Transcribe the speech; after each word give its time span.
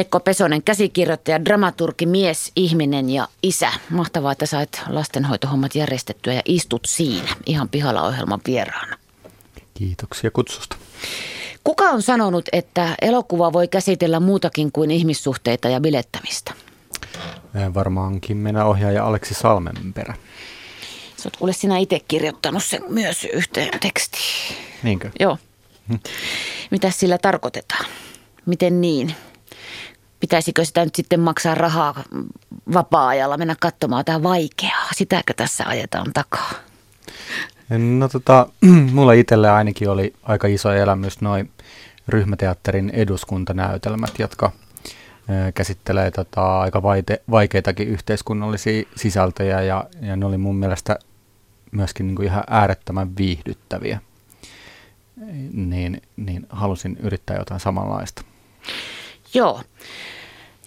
Pekko 0.00 0.20
Pesonen, 0.20 0.62
käsikirjoittaja, 0.62 1.44
dramaturgi, 1.44 2.06
mies, 2.06 2.52
ihminen 2.56 3.10
ja 3.10 3.28
isä. 3.42 3.72
Mahtavaa, 3.90 4.32
että 4.32 4.46
sait 4.46 4.82
lastenhoitohommat 4.88 5.74
järjestettyä 5.74 6.32
ja 6.32 6.42
istut 6.44 6.82
siinä 6.86 7.36
ihan 7.46 7.68
pihalla 7.68 8.02
ohjelman 8.02 8.40
vieraana. 8.46 8.96
Kiitoksia 9.74 10.30
kutsusta. 10.30 10.76
Kuka 11.64 11.84
on 11.84 12.02
sanonut, 12.02 12.48
että 12.52 12.96
elokuva 13.02 13.52
voi 13.52 13.68
käsitellä 13.68 14.20
muutakin 14.20 14.72
kuin 14.72 14.90
ihmissuhteita 14.90 15.68
ja 15.68 15.80
bilettämistä? 15.80 16.54
Varmaankin 17.74 18.36
minä 18.36 18.64
ohjaaja 18.64 19.06
Aleksi 19.06 19.34
Salmenperä. 19.34 20.14
Sä 21.16 21.26
oot 21.28 21.36
kuule 21.36 21.52
sinä 21.52 21.78
itse 21.78 22.00
kirjoittanut 22.08 22.64
sen 22.64 22.82
myös 22.88 23.24
yhteen 23.32 23.80
tekstiin. 23.80 24.56
Niinkö? 24.82 25.10
Joo. 25.20 25.38
Hm. 25.88 25.94
Mitä 26.70 26.90
sillä 26.90 27.18
tarkoitetaan? 27.18 27.84
Miten 28.46 28.80
niin? 28.80 29.14
Pitäisikö 30.20 30.64
sitä 30.64 30.84
nyt 30.84 30.94
sitten 30.94 31.20
maksaa 31.20 31.54
rahaa 31.54 32.02
vapaa-ajalla, 32.72 33.36
mennä 33.36 33.56
katsomaan 33.60 34.00
jotain 34.00 34.22
vaikeaa? 34.22 34.88
Sitäkö 34.92 35.34
tässä 35.34 35.64
ajetaan 35.66 36.12
takaa? 36.12 36.50
No 37.98 38.08
tota, 38.08 38.46
mulla 38.94 39.12
itselle 39.12 39.50
ainakin 39.50 39.90
oli 39.90 40.14
aika 40.22 40.48
iso 40.48 40.72
elämys 40.72 41.20
noin 41.20 41.50
ryhmäteatterin 42.08 42.90
eduskuntanäytelmät, 42.90 44.18
jotka 44.18 44.52
käsittelee 45.54 46.10
tota, 46.10 46.60
aika 46.60 46.82
vaite, 46.82 47.22
vaikeitakin 47.30 47.88
yhteiskunnallisia 47.88 48.82
sisältöjä 48.96 49.62
ja, 49.62 49.84
ja 50.00 50.16
ne 50.16 50.26
oli 50.26 50.38
mun 50.38 50.56
mielestä 50.56 50.98
myöskin 51.72 52.06
niin 52.06 52.16
kuin 52.16 52.26
ihan 52.26 52.44
äärettömän 52.50 53.16
viihdyttäviä. 53.16 54.00
Niin, 55.52 56.02
niin 56.16 56.46
halusin 56.48 56.96
yrittää 57.00 57.36
jotain 57.36 57.60
samanlaista. 57.60 58.22
Joo. 59.34 59.62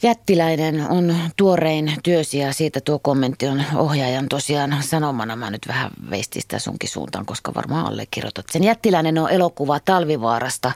Jättiläinen 0.04 0.90
on 0.90 1.16
tuorein 1.38 1.94
työsi 2.04 2.38
ja 2.38 2.54
siitä 2.54 2.82
tuo 2.82 3.00
kommentti 3.00 3.48
on 3.48 3.64
ohjaajan 3.76 4.30
tosiaan 4.30 4.78
sanomana. 4.82 5.36
Mä 5.36 5.50
nyt 5.50 5.68
vähän 5.68 5.92
veistin 6.10 6.42
sitä 6.42 6.60
sunkin 6.60 6.90
suuntaan, 6.90 7.26
koska 7.26 7.54
varmaan 7.54 7.86
allekirjoitat 7.86 8.46
sen. 8.52 8.64
Jättiläinen 8.64 9.18
on 9.18 9.30
elokuva 9.30 9.80
Talvivaarasta. 9.80 10.72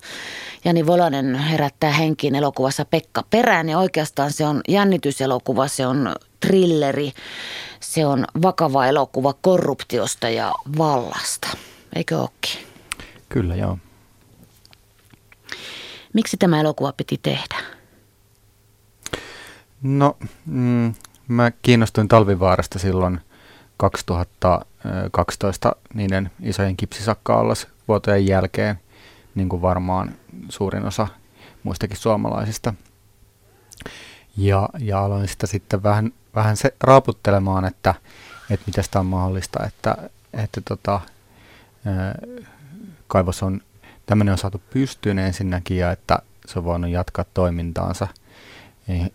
Jani 0.65 0.85
Volanen 0.85 1.35
herättää 1.35 1.91
henkiin 1.91 2.35
elokuvassa 2.35 2.85
Pekka 2.85 3.23
Perään 3.29 3.69
ja 3.69 3.79
oikeastaan 3.79 4.33
se 4.33 4.45
on 4.45 4.61
jännityselokuva, 4.67 5.67
se 5.67 5.87
on 5.87 6.15
trilleri, 6.39 7.11
se 7.79 8.05
on 8.05 8.25
vakava 8.41 8.85
elokuva 8.85 9.33
korruptiosta 9.33 10.29
ja 10.29 10.53
vallasta. 10.77 11.47
Eikö 11.95 12.17
ookin? 12.17 12.67
Kyllä, 13.29 13.55
joo. 13.55 13.77
Miksi 16.13 16.37
tämä 16.37 16.59
elokuva 16.59 16.93
piti 16.97 17.19
tehdä? 17.21 17.76
No, 19.81 20.17
mm, 20.45 20.93
mä 21.27 21.51
kiinnostuin 21.61 22.07
Talvivaarasta 22.07 22.79
silloin 22.79 23.19
2012 23.77 25.75
niiden 25.93 26.31
isojen 26.41 26.77
kipsisakka 26.77 27.55
vuotojen 27.87 28.27
jälkeen, 28.27 28.79
niin 29.35 29.49
kuin 29.49 29.61
varmaan 29.61 30.15
suurin 30.49 30.85
osa 30.85 31.07
muistakin 31.63 31.97
suomalaisista. 31.97 32.73
Ja, 34.37 34.69
ja 34.79 35.03
aloin 35.03 35.27
sitä 35.27 35.47
sitten 35.47 35.83
vähän, 35.83 36.13
vähän 36.35 36.57
se 36.57 36.73
raaputtelemaan, 36.81 37.65
että, 37.65 37.93
että 38.49 38.63
miten 38.67 38.83
sitä 38.83 38.99
on 38.99 39.05
mahdollista, 39.05 39.65
että, 39.65 39.97
että 40.33 40.61
tota, 40.61 40.99
kaivos 43.07 43.43
on, 43.43 43.61
tämmöinen 44.05 44.31
on 44.31 44.37
saatu 44.37 44.61
pystyyn 44.69 45.19
ensinnäkin 45.19 45.77
ja 45.77 45.91
että 45.91 46.19
se 46.45 46.59
on 46.59 46.65
voinut 46.65 46.91
jatkaa 46.91 47.25
toimintaansa– 47.33 48.07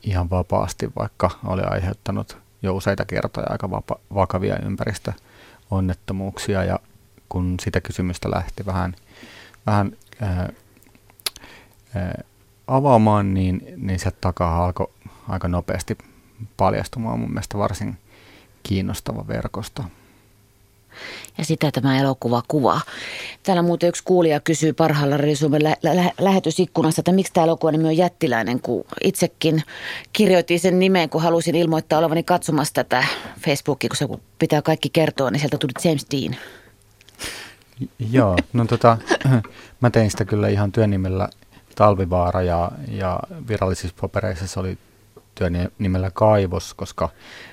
ihan 0.02 0.30
vapaasti, 0.30 0.92
vaikka 0.98 1.30
oli 1.44 1.62
aiheuttanut 1.62 2.38
jo 2.62 2.76
useita 2.76 3.04
kertoja 3.04 3.46
aika 3.50 3.70
vapa- 3.70 4.00
vakavia 4.14 4.58
ympäristöonnettomuuksia. 4.58 6.64
Ja 6.64 6.78
kun 7.28 7.54
sitä 7.60 7.80
kysymystä 7.80 8.30
lähti 8.30 8.66
vähän, 8.66 8.96
vähän 9.66 9.92
ää, 10.20 10.52
ää, 11.94 12.22
avaamaan, 12.66 13.34
niin, 13.34 13.74
niin 13.76 13.98
sieltä 13.98 14.18
takaa 14.20 14.64
alkoi 14.64 14.92
aika 15.28 15.48
nopeasti 15.48 15.98
paljastumaan 16.56 17.20
mun 17.20 17.30
mielestä 17.30 17.58
varsin 17.58 17.98
kiinnostava 18.62 19.28
verkosto 19.28 19.84
ja 21.38 21.44
sitä 21.44 21.70
tämä 21.70 21.98
elokuva 22.00 22.42
kuvaa. 22.48 22.80
Täällä 23.42 23.62
muuten 23.62 23.88
yksi 23.88 24.02
kuulija 24.04 24.40
kysyy 24.40 24.72
parhaalla 24.72 25.16
Risumen 25.16 25.64
lä- 25.64 25.76
lä- 25.82 26.12
lähetysikkunassa, 26.20 27.00
että 27.00 27.12
miksi 27.12 27.32
tämä 27.32 27.44
elokuva 27.44 27.72
nimi 27.72 27.88
on 27.88 27.96
jättiläinen, 27.96 28.60
kun 28.60 28.84
itsekin 29.04 29.62
kirjoitin 30.12 30.60
sen 30.60 30.78
nimeen, 30.78 31.10
kun 31.10 31.22
halusin 31.22 31.54
ilmoittaa 31.54 31.98
olevani 31.98 32.22
katsomassa 32.22 32.74
tätä 32.74 33.04
Facebookia, 33.40 33.88
kun 33.88 33.96
se 33.96 34.08
pitää 34.38 34.62
kaikki 34.62 34.90
kertoa, 34.90 35.30
niin 35.30 35.40
sieltä 35.40 35.58
tuli 35.58 35.72
James 35.84 36.06
Dean. 36.10 36.36
Joo, 38.10 38.36
no 38.52 38.64
tota, 38.64 38.98
mä 39.80 39.90
tein 39.90 40.10
sitä 40.10 40.24
kyllä 40.24 40.48
ihan 40.48 40.72
työnimellä 40.72 41.28
Talvivaara 41.74 42.42
ja, 42.42 42.70
ja 42.88 43.20
virallisissa 43.48 43.96
papereissa 44.00 44.46
se 44.46 44.60
oli 44.60 44.78
työnimellä 45.34 46.10
Kaivos, 46.10 46.74
koska 46.74 47.08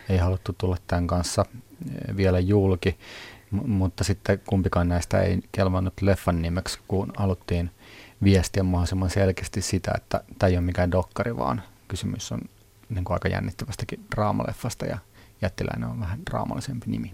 ei 0.10 0.18
haluttu 0.18 0.56
tulla 0.58 0.78
tämän 0.88 1.08
kanssa 1.08 1.46
vielä 2.18 2.40
julki. 2.40 2.98
M- 3.52 3.72
mutta 3.72 4.04
sitten 4.04 4.42
kumpikaan 4.48 4.90
näistä 4.90 5.22
ei 5.22 5.40
kelvannut 5.52 5.94
leffan 6.02 6.42
nimeksi, 6.42 6.80
kun 6.88 7.14
haluttiin 7.18 7.72
viestiä 8.24 8.64
mahdollisimman 8.64 9.10
selkeästi 9.10 9.62
sitä, 9.62 9.92
että 9.98 10.24
tämä 10.40 10.50
ei 10.50 10.58
ole 10.58 10.66
mikään 10.66 10.92
dokkari, 10.92 11.38
vaan 11.38 11.62
kysymys 11.88 12.32
on 12.32 12.42
niin 12.90 13.04
kuin 13.04 13.16
aika 13.16 13.28
jännittävästäkin 13.28 14.06
draamaleffasta 14.16 14.86
ja 14.86 14.98
Jättiläinen 15.42 15.90
on 15.90 16.00
vähän 16.00 16.20
draamallisempi 16.30 16.86
nimi. 16.88 17.14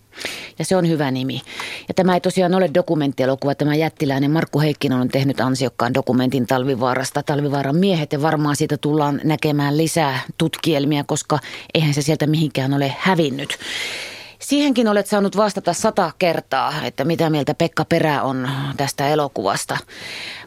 Ja 0.59 0.65
se 0.65 0.75
on 0.75 0.87
hyvä 0.87 1.11
nimi. 1.11 1.41
Ja 1.87 1.93
tämä 1.93 2.13
ei 2.13 2.21
tosiaan 2.21 2.53
ole 2.53 2.69
dokumenttielokuva. 2.73 3.55
Tämä 3.55 3.75
Jättiläinen 3.75 4.31
Markku 4.31 4.59
Heikkinen 4.59 4.97
on 4.97 5.07
tehnyt 5.07 5.41
ansiokkaan 5.41 5.93
dokumentin 5.93 6.47
Talvivaarasta. 6.47 7.23
Talvivaaran 7.23 7.75
miehet 7.75 8.13
ja 8.13 8.21
varmaan 8.21 8.55
siitä 8.55 8.77
tullaan 8.77 9.21
näkemään 9.23 9.77
lisää 9.77 10.19
tutkielmia, 10.37 11.03
koska 11.03 11.39
eihän 11.73 11.93
se 11.93 12.01
sieltä 12.01 12.27
mihinkään 12.27 12.73
ole 12.73 12.95
hävinnyt. 12.99 13.57
Siihenkin 14.45 14.87
olet 14.87 15.07
saanut 15.07 15.37
vastata 15.37 15.73
sata 15.73 16.11
kertaa, 16.19 16.73
että 16.83 17.05
mitä 17.05 17.29
mieltä 17.29 17.53
Pekka 17.53 17.85
Perä 17.85 18.23
on 18.23 18.49
tästä 18.77 19.07
elokuvasta. 19.07 19.77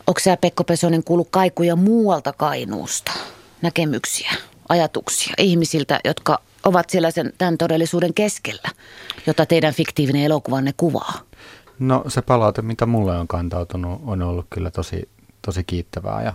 Onko 0.06 0.20
sä 0.20 0.36
Pekko 0.36 0.64
Pesonen 0.64 1.04
kuullut 1.04 1.28
kaikuja 1.30 1.76
muualta 1.76 2.32
Kainuusta? 2.32 3.12
Näkemyksiä, 3.62 4.30
ajatuksia 4.68 5.34
ihmisiltä, 5.38 6.00
jotka 6.04 6.40
ovat 6.64 6.90
siellä 6.90 7.10
sen, 7.10 7.32
tämän 7.38 7.58
todellisuuden 7.58 8.14
keskellä, 8.14 8.68
jota 9.26 9.46
teidän 9.46 9.74
fiktiivinen 9.74 10.22
elokuvanne 10.22 10.74
kuvaa? 10.76 11.20
No 11.78 12.04
se 12.08 12.22
palaute, 12.22 12.62
mitä 12.62 12.86
mulle 12.86 13.18
on 13.18 13.28
kantautunut, 13.28 14.00
on 14.06 14.22
ollut 14.22 14.46
kyllä 14.50 14.70
tosi, 14.70 15.08
tosi 15.42 15.64
kiittävää 15.64 16.22
ja, 16.22 16.32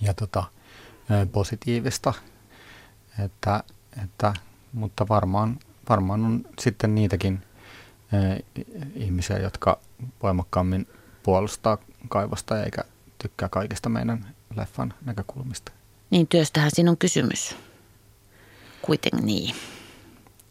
ja 0.00 0.14
tota, 0.14 0.44
positiivista. 1.32 2.14
Että, 3.24 3.62
että, 4.04 4.34
mutta 4.72 5.08
varmaan 5.08 5.58
varmaan 5.88 6.24
on 6.24 6.44
sitten 6.58 6.94
niitäkin 6.94 7.42
eh, 8.12 8.64
ihmisiä, 8.94 9.38
jotka 9.38 9.78
voimakkaammin 10.22 10.86
puolustaa 11.22 11.78
kaivosta 12.08 12.64
eikä 12.64 12.84
tykkää 13.18 13.48
kaikista 13.48 13.88
meidän 13.88 14.34
leffan 14.56 14.94
näkökulmista. 15.04 15.72
Niin, 16.10 16.26
työstähän 16.26 16.70
siinä 16.74 16.90
on 16.90 16.96
kysymys. 16.96 17.56
Kuitenkin 18.82 19.26
niin. 19.26 19.54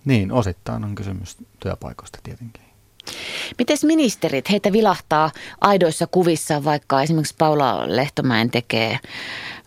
Niin, 0.06 0.31
osittain 0.31 0.84
on 0.84 0.96
kysymys 0.96 1.38
työpaikoista 1.59 2.19
tietenkin. 2.23 2.66
Miten 3.57 3.78
ministerit, 3.84 4.50
heitä 4.50 4.72
vilahtaa 4.72 5.31
aidoissa 5.62 6.07
kuvissa, 6.07 6.63
vaikka 6.63 7.02
esimerkiksi 7.02 7.35
Paula 7.38 7.96
Lehtomäen 7.96 8.52
tekee 8.52 9.00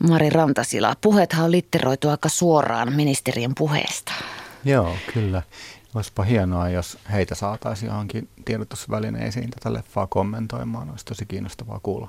Mari 0.09 0.31
Rantasila. 0.31 0.97
Puheethan 1.01 1.45
on 1.45 1.53
litteroitu 1.53 2.09
aika 2.09 2.29
suoraan 2.29 2.93
ministerien 2.93 3.55
puheesta. 3.55 4.13
Joo, 4.69 4.97
kyllä. 5.15 5.43
Olisipa 5.95 6.23
hienoa, 6.23 6.69
jos 6.69 6.99
heitä 7.13 7.35
saataisiin 7.35 7.89
johonkin 7.89 8.29
tiedotusvälineisiin 8.45 9.51
tätä 9.51 9.73
leffaa 9.73 10.07
kommentoimaan. 10.07 10.91
Olisi 10.91 11.05
tosi 11.05 11.27
kiinnostavaa 11.27 11.81
kuulla. 11.83 12.09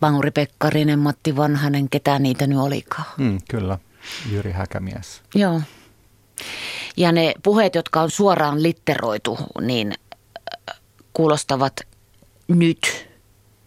Pauri 0.00 0.30
Pekkarinen, 0.30 0.98
Matti 0.98 1.36
Vanhanen, 1.36 1.90
ketä 1.90 2.18
niitä 2.18 2.46
nyt 2.46 2.58
olikaan. 2.58 3.06
Mm, 3.16 3.38
kyllä, 3.50 3.78
Jyri 4.30 4.52
Häkämies. 4.52 5.22
Joo. 5.34 5.60
Ja 6.96 7.12
ne 7.12 7.34
puheet, 7.42 7.74
jotka 7.74 8.00
on 8.00 8.10
suoraan 8.10 8.62
litteroitu, 8.62 9.38
niin 9.60 9.94
äh, 10.70 10.80
kuulostavat 11.12 11.80
nyt 12.48 13.08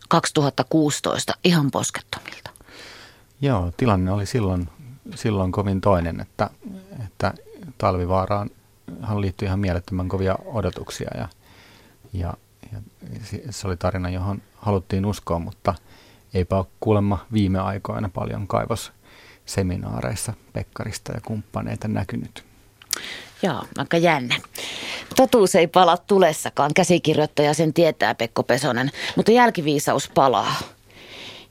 2016 0.10 1.34
ihan 1.44 1.72
poskettomilta. 1.72 2.50
Joo, 3.42 3.72
tilanne 3.78 4.12
oli 4.12 4.26
silloin 4.26 4.70
silloin 5.16 5.52
kovin 5.52 5.82
toinen, 5.82 6.20
että, 6.20 6.50
että 7.06 7.34
talvivaaraan 7.78 8.50
liittyi 9.20 9.46
ihan 9.46 9.60
mielettömän 9.60 10.10
kovia 10.10 10.36
odotuksia 10.46 11.10
ja, 11.18 11.28
ja, 12.14 12.34
ja 12.72 12.80
se 13.50 13.68
oli 13.68 13.78
tarina, 13.78 14.10
johon 14.10 14.42
haluttiin 14.56 15.06
uskoa, 15.06 15.40
mutta 15.40 15.76
eipä 16.34 16.58
ole 16.58 16.66
kuulemma 16.80 17.26
viime 17.34 17.60
aikoina 17.60 18.10
paljon 18.14 18.48
kaivos 18.48 18.92
seminaareissa 19.46 20.34
Pekkarista 20.54 21.14
ja 21.14 21.22
kumppaneita 21.26 21.88
näkynyt. 21.88 22.44
Joo, 23.42 23.64
aika 23.78 23.98
jännä. 23.98 24.36
Totuus 25.16 25.56
ei 25.56 25.68
pala 25.68 25.98
tulessakaan, 25.98 26.74
käsikirjoittaja 26.74 27.54
sen 27.54 27.74
tietää 27.74 28.16
Pekko 28.16 28.44
Pesonen, 28.44 28.92
mutta 29.16 29.32
jälkiviisaus 29.32 30.10
palaa. 30.10 30.56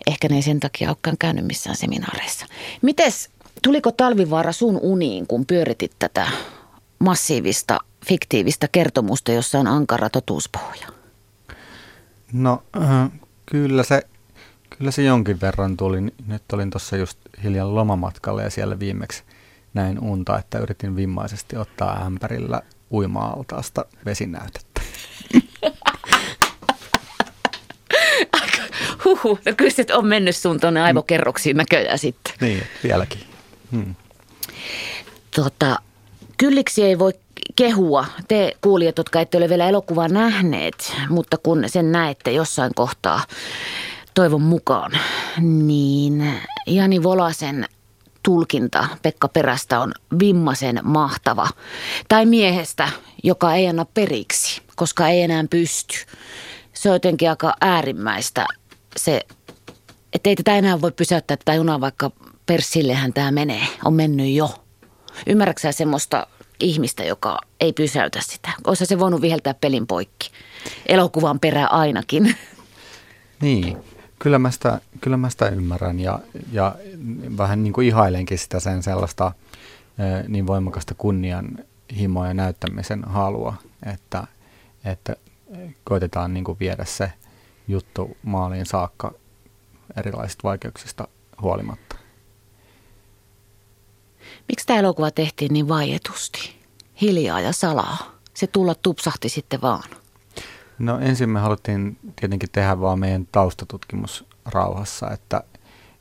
Ehkä 0.07 0.29
ne 0.29 0.37
ei 0.37 0.43
sen 0.43 0.61
takia 0.61 0.89
olekaan 0.89 1.19
käynyt 1.19 1.47
missään 1.47 1.77
seminaareissa. 1.77 2.47
Mites, 2.83 3.31
tuliko 3.63 3.93
talvivaara 3.93 4.53
sun 4.53 4.79
uniin, 4.83 5.27
kun 5.27 5.47
pyöritit 5.47 5.93
tätä 5.99 6.29
massiivista, 6.99 7.79
fiktiivistä 8.07 8.69
kertomusta, 8.73 9.33
jossa 9.33 9.59
on 9.59 9.67
ankara 9.67 10.11
totuuspohja? 10.11 10.89
No 12.33 12.63
äh, 12.77 13.11
kyllä 13.47 13.83
se, 13.83 14.03
kyllä 14.79 14.91
se 14.91 15.03
jonkin 15.03 15.41
verran 15.41 15.77
tuli. 15.77 16.01
Nyt 16.01 16.43
olin 16.53 16.71
tuossa 16.71 16.97
just 16.97 17.19
hiljan 17.43 17.75
lomamatkalla 17.75 18.43
ja 18.43 18.51
siellä 18.51 18.79
viimeksi 18.79 19.23
näin 19.75 20.01
unta, 20.01 20.39
että 20.39 20.59
yritin 20.59 20.97
vimmaisesti 20.97 21.57
ottaa 21.57 22.07
ämpärillä 22.07 22.63
uima-altaasta 22.93 23.85
vesinäytettä. 24.05 24.81
Huhu, 29.05 29.39
no 29.45 29.53
kyllä 29.57 29.97
on 29.97 30.07
mennyt 30.07 30.37
sun 30.37 30.61
tuonne 30.61 30.83
aivokerroksiin 30.83 31.57
näköjään 31.57 31.99
sitten. 31.99 32.35
Niin, 32.41 32.63
vieläkin. 32.83 33.28
Tota, 35.37 35.79
kylliksi 36.37 36.85
ei 36.85 36.99
voi 36.99 37.13
kehua, 37.57 38.07
te 38.29 38.57
kuulijat, 38.61 38.99
jotka 38.99 39.21
ette 39.21 39.39
ole 39.39 39.49
vielä 39.49 39.69
elokuvaa 39.69 40.09
nähneet, 40.09 40.97
mutta 41.09 41.37
kun 41.39 41.65
sen 41.67 41.93
näette 41.93 42.33
jossain 42.33 42.75
kohtaa, 42.75 43.25
toivon 44.15 44.43
mukaan, 44.43 44.93
niin 45.41 46.33
Jani 46.67 47.03
Volasen 47.03 47.67
tulkinta 48.23 48.89
Pekka 49.03 49.29
Perästä 49.29 49.81
on 49.81 49.93
vimmasen 50.19 50.81
mahtava. 50.83 51.49
Tai 52.09 52.27
miehestä, 52.27 52.89
joka 53.25 53.55
ei 53.55 53.69
anna 53.69 53.85
periksi, 53.85 54.63
koska 54.77 55.09
ei 55.09 55.23
enää 55.23 55.45
pysty. 55.51 55.95
Se 56.73 56.89
on 56.89 56.95
jotenkin 56.95 57.31
aika 57.31 57.55
äärimmäistä 57.61 58.47
se, 58.97 59.21
että 60.13 60.31
ei 60.31 60.37
tätä 60.37 60.57
enää 60.57 60.81
voi 60.81 60.93
pysäyttää 60.93 61.37
tätä 61.37 61.55
junaa, 61.55 61.81
vaikka 61.81 62.11
persillehän 62.49 63.13
tämä 63.13 63.31
menee, 63.31 63.67
on 63.85 63.95
mennyt 63.95 64.35
jo. 64.35 64.65
Ymmärrätkö 65.27 65.73
semmoista 65.73 66.27
ihmistä, 66.61 67.05
joka 67.05 67.39
ei 67.61 67.73
pysäytä 67.73 68.21
sitä? 68.23 68.51
Osa 68.65 68.87
se 68.87 68.99
voinut 68.99 69.21
viheltää 69.21 69.55
pelin 69.55 69.87
poikki. 69.87 70.31
Elokuvan 70.87 71.41
perä 71.41 71.67
ainakin. 71.67 72.35
Niin, 73.41 73.77
kyllä 74.19 74.39
mä 74.39 74.51
sitä, 74.51 74.81
kyllä 75.01 75.17
mä 75.17 75.31
sitä 75.31 75.49
ymmärrän 75.49 76.01
ja, 76.01 76.19
ja 76.53 76.75
vähän 77.37 77.63
niin 77.63 77.73
kuin 77.73 77.87
ihailenkin 77.87 78.39
sitä 78.39 78.61
sen 78.61 78.83
sellaista 78.83 79.33
niin 80.29 80.47
voimakasta 80.47 80.95
kunnianhimoa 80.95 82.27
ja 82.27 82.35
näyttämisen 82.35 83.05
halua, 83.05 83.55
että, 83.93 84.27
että 84.85 85.17
koitetaan 85.85 86.35
niin 86.35 86.45
kuin 86.45 86.59
viedä 86.61 86.85
se 86.85 87.13
juttu 87.69 88.17
maaliin 88.23 88.67
saakka 88.67 89.13
erilaisista 89.97 90.43
vaikeuksista 90.43 91.09
huolimatta. 91.43 91.88
Miksi 94.49 94.67
tämä 94.67 94.79
elokuva 94.79 95.11
tehtiin 95.11 95.53
niin 95.53 95.69
vaietusti, 95.69 96.61
hiljaa 97.01 97.41
ja 97.41 97.53
salaa? 97.53 98.19
Se 98.35 98.47
tulla 98.47 98.75
tupsahti 98.75 99.29
sitten 99.29 99.61
vaan. 99.61 99.91
No 100.79 100.99
ensin 100.99 101.31
me 101.31 101.41
haluttiin 101.41 101.99
tietenkin 102.17 102.49
tehdä 102.53 102.81
vaan 102.81 102.99
meidän 102.99 103.29
taustatutkimus 103.33 104.25
rauhassa, 104.47 105.11
että 105.11 105.43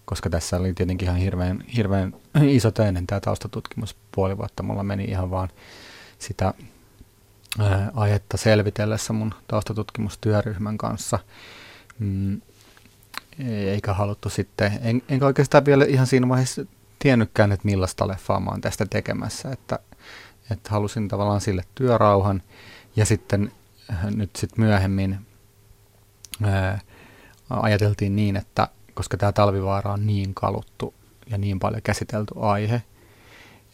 koska 0.06 0.30
tässä 0.30 0.58
oli 0.58 0.74
tietenkin 0.74 1.06
ihan 1.08 1.20
hirveän, 1.20 1.64
hirveän 1.76 2.14
iso 2.58 2.72
töinen 2.72 3.08
tämä 3.08 3.22
taustatutkimus 3.22 3.96
puoli 4.12 4.38
vuotta. 4.38 4.64
Mulla 4.64 4.84
meni 4.84 5.04
ihan 5.04 5.32
vaan 5.32 5.50
sitä 6.20 6.54
ää, 7.60 7.92
aihetta 7.96 8.38
selvitellessä 8.38 9.14
mun 9.14 9.34
taustatutkimustyöryhmän 9.48 10.78
kanssa. 10.78 11.20
Mm, 12.00 12.42
eikä 13.48 13.94
haluttu 13.94 14.30
sitten, 14.30 14.80
en, 14.82 15.02
enkä 15.10 15.26
oikeastaan 15.26 15.66
vielä 15.66 15.86
ihan 15.86 16.08
siinä 16.08 16.30
vaiheessa 16.30 16.66
tiennytkään, 17.00 17.52
että 17.52 17.66
millaista 17.66 18.08
leffaa 18.08 18.40
mä 18.40 18.52
oon 18.52 18.62
tästä 18.62 18.86
tekemässä, 18.86 19.52
että, 19.52 19.80
että 20.52 20.70
halusin 20.70 21.08
tavallaan 21.08 21.42
sille 21.42 21.64
työrauhan. 21.76 22.44
Ja 22.96 23.06
sitten 23.06 23.52
äh, 23.92 24.06
nyt 24.16 24.36
sitten 24.36 24.66
myöhemmin 24.66 25.18
ää, 26.44 26.80
ajateltiin 27.50 28.16
niin, 28.16 28.36
että 28.36 28.68
koska 28.94 29.18
tämä 29.18 29.32
talvivaara 29.32 29.94
on 29.94 30.08
niin 30.08 30.34
kaluttu 30.34 30.94
ja 31.30 31.38
niin 31.38 31.60
paljon 31.60 31.82
käsitelty 31.82 32.34
aihe, 32.40 32.82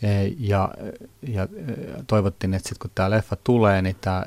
e, 0.02 0.08
ja, 0.40 0.70
ja 1.22 1.48
toivottiin, 2.08 2.54
että 2.54 2.70
sitten 2.70 2.81
kun 2.81 2.92
tämä 2.96 3.10
leffa 3.10 3.36
tulee, 3.44 3.81
niin 3.81 3.96
tämä 4.02 4.25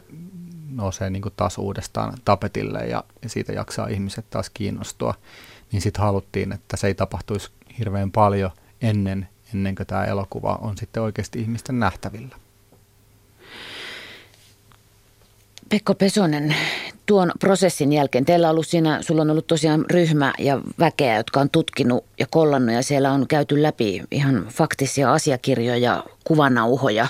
nousee 0.70 1.10
niin 1.10 1.22
taas 1.37 1.58
uudestaan 1.58 2.14
tapetille 2.25 2.78
ja, 2.78 3.04
ja 3.22 3.28
siitä 3.28 3.52
jaksaa 3.52 3.88
ihmiset 3.88 4.31
taas 4.31 4.50
kiinnostua, 4.50 5.14
niin 5.72 5.82
sitten 5.82 6.04
haluttiin, 6.04 6.52
että 6.52 6.76
se 6.76 6.87
ei 6.87 6.94
tapahtuisi 6.94 7.50
hirveän 7.78 8.12
paljon 8.12 8.50
ennen, 8.82 9.28
ennen 9.55 9.75
kuin 9.75 9.87
tämä 9.87 10.05
elokuva 10.05 10.58
on 10.62 10.76
sitten 10.76 11.02
oikeasti 11.02 11.40
ihmisten 11.40 11.81
nähtävillä. 11.81 12.37
Pekko 15.69 15.94
Pesonen, 15.94 16.55
tuon 17.06 17.32
prosessin 17.40 17.93
jälkeen, 17.93 18.25
teillä 18.25 18.46
on 18.46 18.50
ollut 18.50 18.67
siinä, 18.67 19.02
sulla 19.02 19.23
on 19.23 19.31
ollut 19.31 19.46
tosiaan 19.46 19.84
ryhmä 19.90 20.32
ja 20.38 20.61
väkeä, 20.78 21.17
jotka 21.17 21.40
on 21.40 21.50
tutkinut 21.50 22.05
ja 22.19 22.26
kollannut 22.31 22.75
ja 22.75 22.82
siellä 22.82 23.12
on 23.12 23.28
käyty 23.28 23.62
läpi 23.62 24.02
ihan 24.11 24.46
faktisia 24.50 25.12
asiakirjoja, 25.12 26.05
kuvanauhoja. 26.25 27.06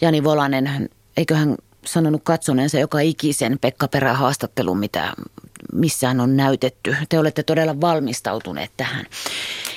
Jani 0.00 0.24
Volanen, 0.24 0.88
eikö 1.16 1.36
hän 1.36 1.56
sanonut 1.86 2.22
katsoneensa 2.24 2.78
joka 2.78 3.00
ikisen 3.00 3.58
Pekka 3.60 3.88
Perä 3.88 4.14
haastattelun, 4.14 4.78
mitä 4.78 5.12
missään 5.72 6.20
on 6.20 6.36
näytetty. 6.36 6.96
Te 7.08 7.18
olette 7.18 7.42
todella 7.42 7.80
valmistautuneet 7.80 8.70
tähän. 8.76 9.06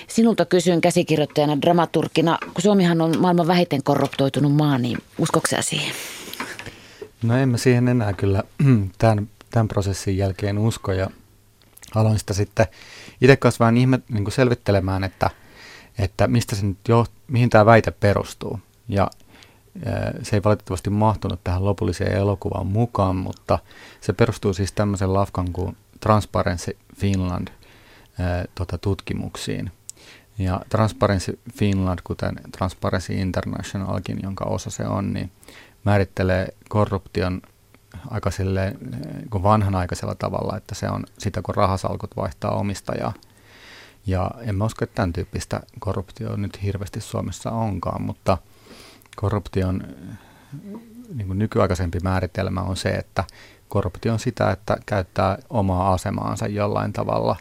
Sinulta 0.07 0.45
kysyn 0.45 0.81
käsikirjoittajana, 0.81 1.61
dramaturkina, 1.61 2.37
kun 2.41 2.61
Suomihan 2.61 3.01
on 3.01 3.19
maailman 3.19 3.47
vähiten 3.47 3.83
korruptoitunut 3.83 4.55
maa, 4.55 4.77
niin 4.77 4.97
uskoksä 5.17 5.61
siihen? 5.61 5.95
No 7.23 7.37
en 7.37 7.49
mä 7.49 7.57
siihen 7.57 7.87
enää 7.87 8.13
kyllä 8.13 8.43
tämän, 8.97 9.29
tämän 9.49 9.67
prosessin 9.67 10.17
jälkeen 10.17 10.57
usko 10.57 10.91
ja 10.91 11.09
aloin 11.95 12.19
sitä 12.19 12.33
sitten 12.33 12.65
itse 13.21 13.35
kanssa 13.35 13.59
vähän 13.59 13.77
ihme, 13.77 13.99
niin 14.09 14.23
kuin 14.23 14.33
selvittelemään, 14.33 15.03
että, 15.03 15.29
että 15.97 16.27
mistä 16.27 16.55
se 16.55 16.65
nyt 16.65 16.77
jo, 16.87 17.05
mihin 17.27 17.49
tämä 17.49 17.65
väite 17.65 17.91
perustuu. 17.91 18.59
Ja 18.89 19.07
se 20.23 20.35
ei 20.35 20.43
valitettavasti 20.43 20.89
mahtunut 20.89 21.39
tähän 21.43 21.65
lopulliseen 21.65 22.17
elokuvaan 22.17 22.67
mukaan, 22.67 23.15
mutta 23.15 23.59
se 24.01 24.13
perustuu 24.13 24.53
siis 24.53 24.71
tämmöisen 24.71 25.13
lafkan 25.13 25.51
kuin 25.53 25.77
Transparency 25.99 26.77
Finland 26.95 27.47
tota, 28.55 28.77
tutkimuksiin. 28.77 29.71
Ja 30.37 30.61
Transparency 30.69 31.39
Finland, 31.53 31.99
kuten 32.03 32.35
Transparency 32.51 33.13
Internationalkin, 33.13 34.19
jonka 34.23 34.45
osa 34.45 34.69
se 34.69 34.83
on, 34.87 35.13
niin 35.13 35.31
määrittelee 35.83 36.47
korruption 36.69 37.41
aika 38.07 38.31
silleen, 38.31 38.77
niin 38.91 39.43
vanhanaikaisella 39.43 40.15
tavalla, 40.15 40.57
että 40.57 40.75
se 40.75 40.89
on 40.89 41.03
sitä, 41.17 41.41
kun 41.41 41.55
rahasalkut 41.55 42.17
vaihtaa 42.17 42.51
omistajaa. 42.51 43.13
Ja 44.07 44.31
en 44.41 44.55
mä 44.55 44.65
usko, 44.65 44.83
että 44.83 44.95
tämän 44.95 45.13
tyyppistä 45.13 45.61
korruptio 45.79 46.35
nyt 46.35 46.63
hirveästi 46.63 47.01
Suomessa 47.01 47.51
onkaan, 47.51 48.01
mutta 48.01 48.37
korruption 49.15 49.83
niin 51.13 51.27
kuin 51.27 51.39
nykyaikaisempi 51.39 51.97
määritelmä 52.03 52.61
on 52.61 52.77
se, 52.77 52.89
että 52.89 53.23
korruptio 53.67 54.13
on 54.13 54.19
sitä, 54.19 54.51
että 54.51 54.77
käyttää 54.85 55.37
omaa 55.49 55.93
asemaansa 55.93 56.47
jollain 56.47 56.93
tavalla 56.93 57.35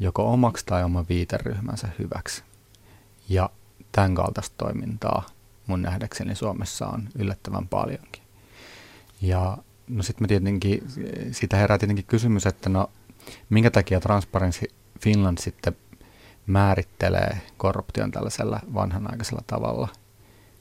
joko 0.00 0.32
omaksi 0.32 0.66
tai 0.66 0.84
oman 0.84 1.06
viiteryhmänsä 1.08 1.88
hyväksi. 1.98 2.42
Ja 3.28 3.50
tämän 3.92 4.14
kaltaista 4.14 4.54
toimintaa 4.58 5.26
mun 5.66 5.82
nähdäkseni 5.82 6.34
Suomessa 6.34 6.86
on 6.86 7.08
yllättävän 7.18 7.68
paljonkin. 7.68 8.22
Ja 9.22 9.58
no 9.88 10.02
sitten 10.02 10.24
me 10.24 10.28
tietenkin, 10.28 10.84
siitä 11.32 11.56
herää 11.56 11.78
tietenkin 11.78 12.04
kysymys, 12.04 12.46
että 12.46 12.68
no 12.68 12.90
minkä 13.50 13.70
takia 13.70 14.00
Transparency 14.00 14.66
Finland 15.00 15.38
sitten 15.40 15.76
määrittelee 16.46 17.40
korruption 17.56 18.10
tällaisella 18.10 18.60
vanhanaikaisella 18.74 19.42
tavalla. 19.46 19.88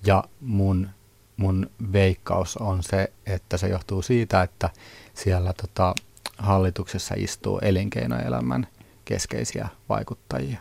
Ja 0.06 0.24
mun, 0.42 0.90
mun 1.38 1.70
veikkaus 1.94 2.58
on 2.58 2.84
se, 2.84 3.14
että 3.26 3.58
se 3.58 3.68
johtuu 3.68 4.02
siitä, 4.02 4.42
että 4.42 4.70
siellä 5.14 5.54
tota, 5.54 5.96
hallituksessa 6.38 7.16
istuu 7.18 7.60
elinkeinoelämän 7.60 8.68
keskeisiä 9.08 9.68
vaikuttajia, 9.90 10.60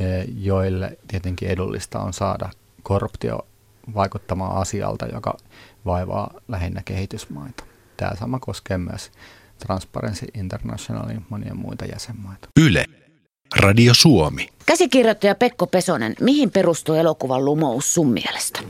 e, 0.00 0.04
joille 0.38 0.98
tietenkin 1.08 1.48
edullista 1.48 2.00
on 2.00 2.12
saada 2.12 2.50
korruptio 2.82 3.46
vaikuttamaan 3.94 4.56
asialta, 4.56 5.06
joka 5.06 5.36
vaivaa 5.86 6.34
lähinnä 6.48 6.82
kehitysmaita. 6.84 7.64
Tämä 7.96 8.12
sama 8.18 8.38
koskee 8.38 8.78
myös 8.78 9.10
Transparency 9.58 10.26
Internationalin 10.34 11.26
monia 11.28 11.54
muita 11.54 11.84
jäsenmaita. 11.84 12.48
Yle. 12.60 12.84
Radio 13.56 13.94
Suomi. 13.94 14.48
Käsikirjoittaja 14.66 15.34
Pekko 15.34 15.66
Pesonen, 15.66 16.14
mihin 16.20 16.50
perustuu 16.50 16.94
elokuvan 16.94 17.44
lumous 17.44 17.94
sun 17.94 18.12
mielestä? 18.12 18.60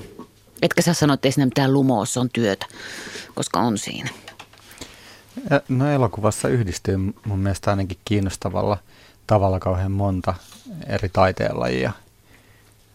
Etkä 0.63 0.83
sä 0.83 0.95
sano, 0.95 1.15
että 1.15 1.29
ei 1.29 1.33
siinä 1.33 1.47
mitään 1.47 1.73
lumous 1.73 2.17
on 2.17 2.29
työtä, 2.33 2.67
koska 3.35 3.61
on 3.61 3.79
siinä. 3.79 4.11
No 5.69 5.91
elokuvassa 5.91 6.49
yhdistyy 6.49 6.97
mun 7.25 7.39
mielestä 7.39 7.71
ainakin 7.71 7.99
kiinnostavalla 8.05 8.79
tavalla 9.27 9.61
kauhean 9.61 9.93
monta 9.93 10.35
eri 10.87 11.09
taiteenlajia. 11.09 11.93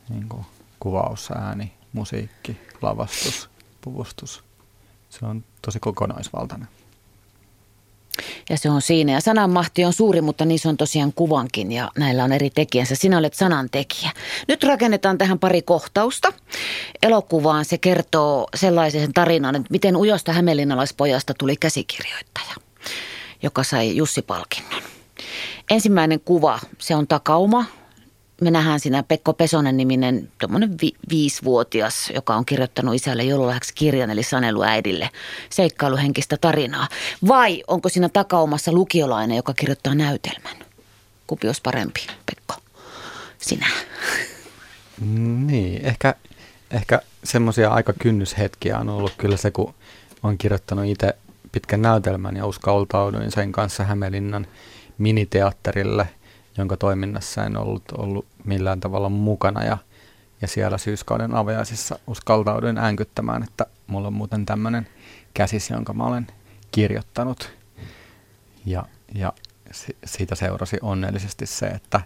Niin 0.10 0.30
kuin 0.30 0.46
kuvaus, 0.80 1.32
ääni, 1.32 1.74
musiikki, 1.94 2.58
lavastus, 2.82 3.50
puvustus. 3.82 4.44
Se 5.10 5.26
on 5.26 5.44
tosi 5.62 5.80
kokonaisvaltainen. 5.80 6.68
Ja 8.50 8.58
se 8.58 8.70
on 8.70 8.82
siinä. 8.82 9.12
Ja 9.12 9.22
sananmahti 9.22 9.86
on 9.86 9.94
suuri, 9.94 10.22
mutta 10.22 10.46
niissä 10.46 10.70
on 10.70 10.78
tosiaan 10.78 11.14
kuvankin 11.14 11.72
ja 11.72 11.92
näillä 11.98 12.24
on 12.24 12.32
eri 12.32 12.50
tekijänsä. 12.50 12.96
Sinä 12.96 13.18
olet 13.18 13.34
sanantekijä. 13.34 14.12
Nyt 14.48 14.64
rakennetaan 14.64 15.18
tähän 15.18 15.40
pari 15.40 15.62
kohtausta. 15.62 16.34
Elokuvaan 17.04 17.66
se 17.66 17.78
kertoo 17.78 18.48
sellaisen 18.56 19.14
tarinan, 19.14 19.56
että 19.56 19.68
miten 19.72 19.96
ujosta 19.96 20.34
hämeenlinnalaispojasta 20.34 21.34
tuli 21.34 21.56
käsikirjoittaja, 21.56 22.56
joka 23.44 23.64
sai 23.64 23.96
Jussi-palkinnon. 23.96 24.84
Ensimmäinen 25.70 26.20
kuva, 26.20 26.60
se 26.78 26.96
on 26.96 27.08
takauma, 27.08 27.66
me 28.42 28.52
nähdään 28.52 28.80
siinä 28.80 29.04
Pekko 29.04 29.34
Pesonen 29.34 29.78
niminen 29.78 30.30
tuommoinen 30.40 30.76
vi- 30.82 30.96
viisivuotias, 31.10 32.12
joka 32.16 32.36
on 32.36 32.46
kirjoittanut 32.46 32.96
isälle 32.96 33.24
joululahjaksi 33.24 33.74
kirjan 33.76 34.10
eli 34.10 34.24
saneluäidille 34.24 35.10
seikkailuhenkistä 35.50 36.38
tarinaa. 36.42 36.88
Vai 37.28 37.64
onko 37.68 37.90
siinä 37.90 38.10
takaumassa 38.10 38.72
lukiolainen, 38.72 39.38
joka 39.38 39.54
kirjoittaa 39.54 39.96
näytelmän? 39.96 40.56
Kumpi 41.28 41.48
olisi 41.48 41.62
parempi, 41.62 42.08
Pekko? 42.26 42.56
Sinä. 43.38 43.68
Niin, 45.46 45.86
ehkä, 45.86 46.16
ehkä 46.72 47.02
semmoisia 47.24 47.70
aika 47.70 47.94
kynnyshetkiä 47.94 48.80
on 48.80 48.90
ollut 48.90 49.14
kyllä 49.18 49.38
se, 49.38 49.52
kun 49.52 49.74
on 50.24 50.38
kirjoittanut 50.38 50.86
itse 50.86 51.14
pitkän 51.52 51.82
näytelmän 51.82 52.38
ja 52.38 52.46
uskaltauduin 52.46 53.32
sen 53.32 53.52
kanssa 53.52 53.84
Hämeenlinnan 53.84 54.48
miniteatterille– 54.98 56.08
jonka 56.58 56.78
toiminnassa 56.78 57.44
en 57.44 57.58
ollut, 57.58 57.84
ollut 57.98 58.26
millään 58.44 58.80
tavalla 58.80 59.10
mukana 59.10 59.64
ja, 59.64 59.78
ja 60.42 60.48
siellä 60.48 60.78
syyskauden 60.78 61.36
avajaisissa 61.36 62.00
uskaltauduin 62.08 62.78
äänkyttämään, 62.78 63.44
että 63.44 63.66
mulla 63.88 64.08
on 64.08 64.14
muuten 64.14 64.46
tämmöinen 64.46 64.88
käsis, 65.34 65.70
jonka 65.70 65.94
mä 65.94 66.04
olen 66.04 66.28
kirjoittanut. 66.72 67.52
Ja, 68.66 68.86
ja 69.16 69.34
siitä 70.06 70.36
seurasi 70.36 70.78
onnellisesti 70.82 71.46
se, 71.46 71.66
että 71.66 72.02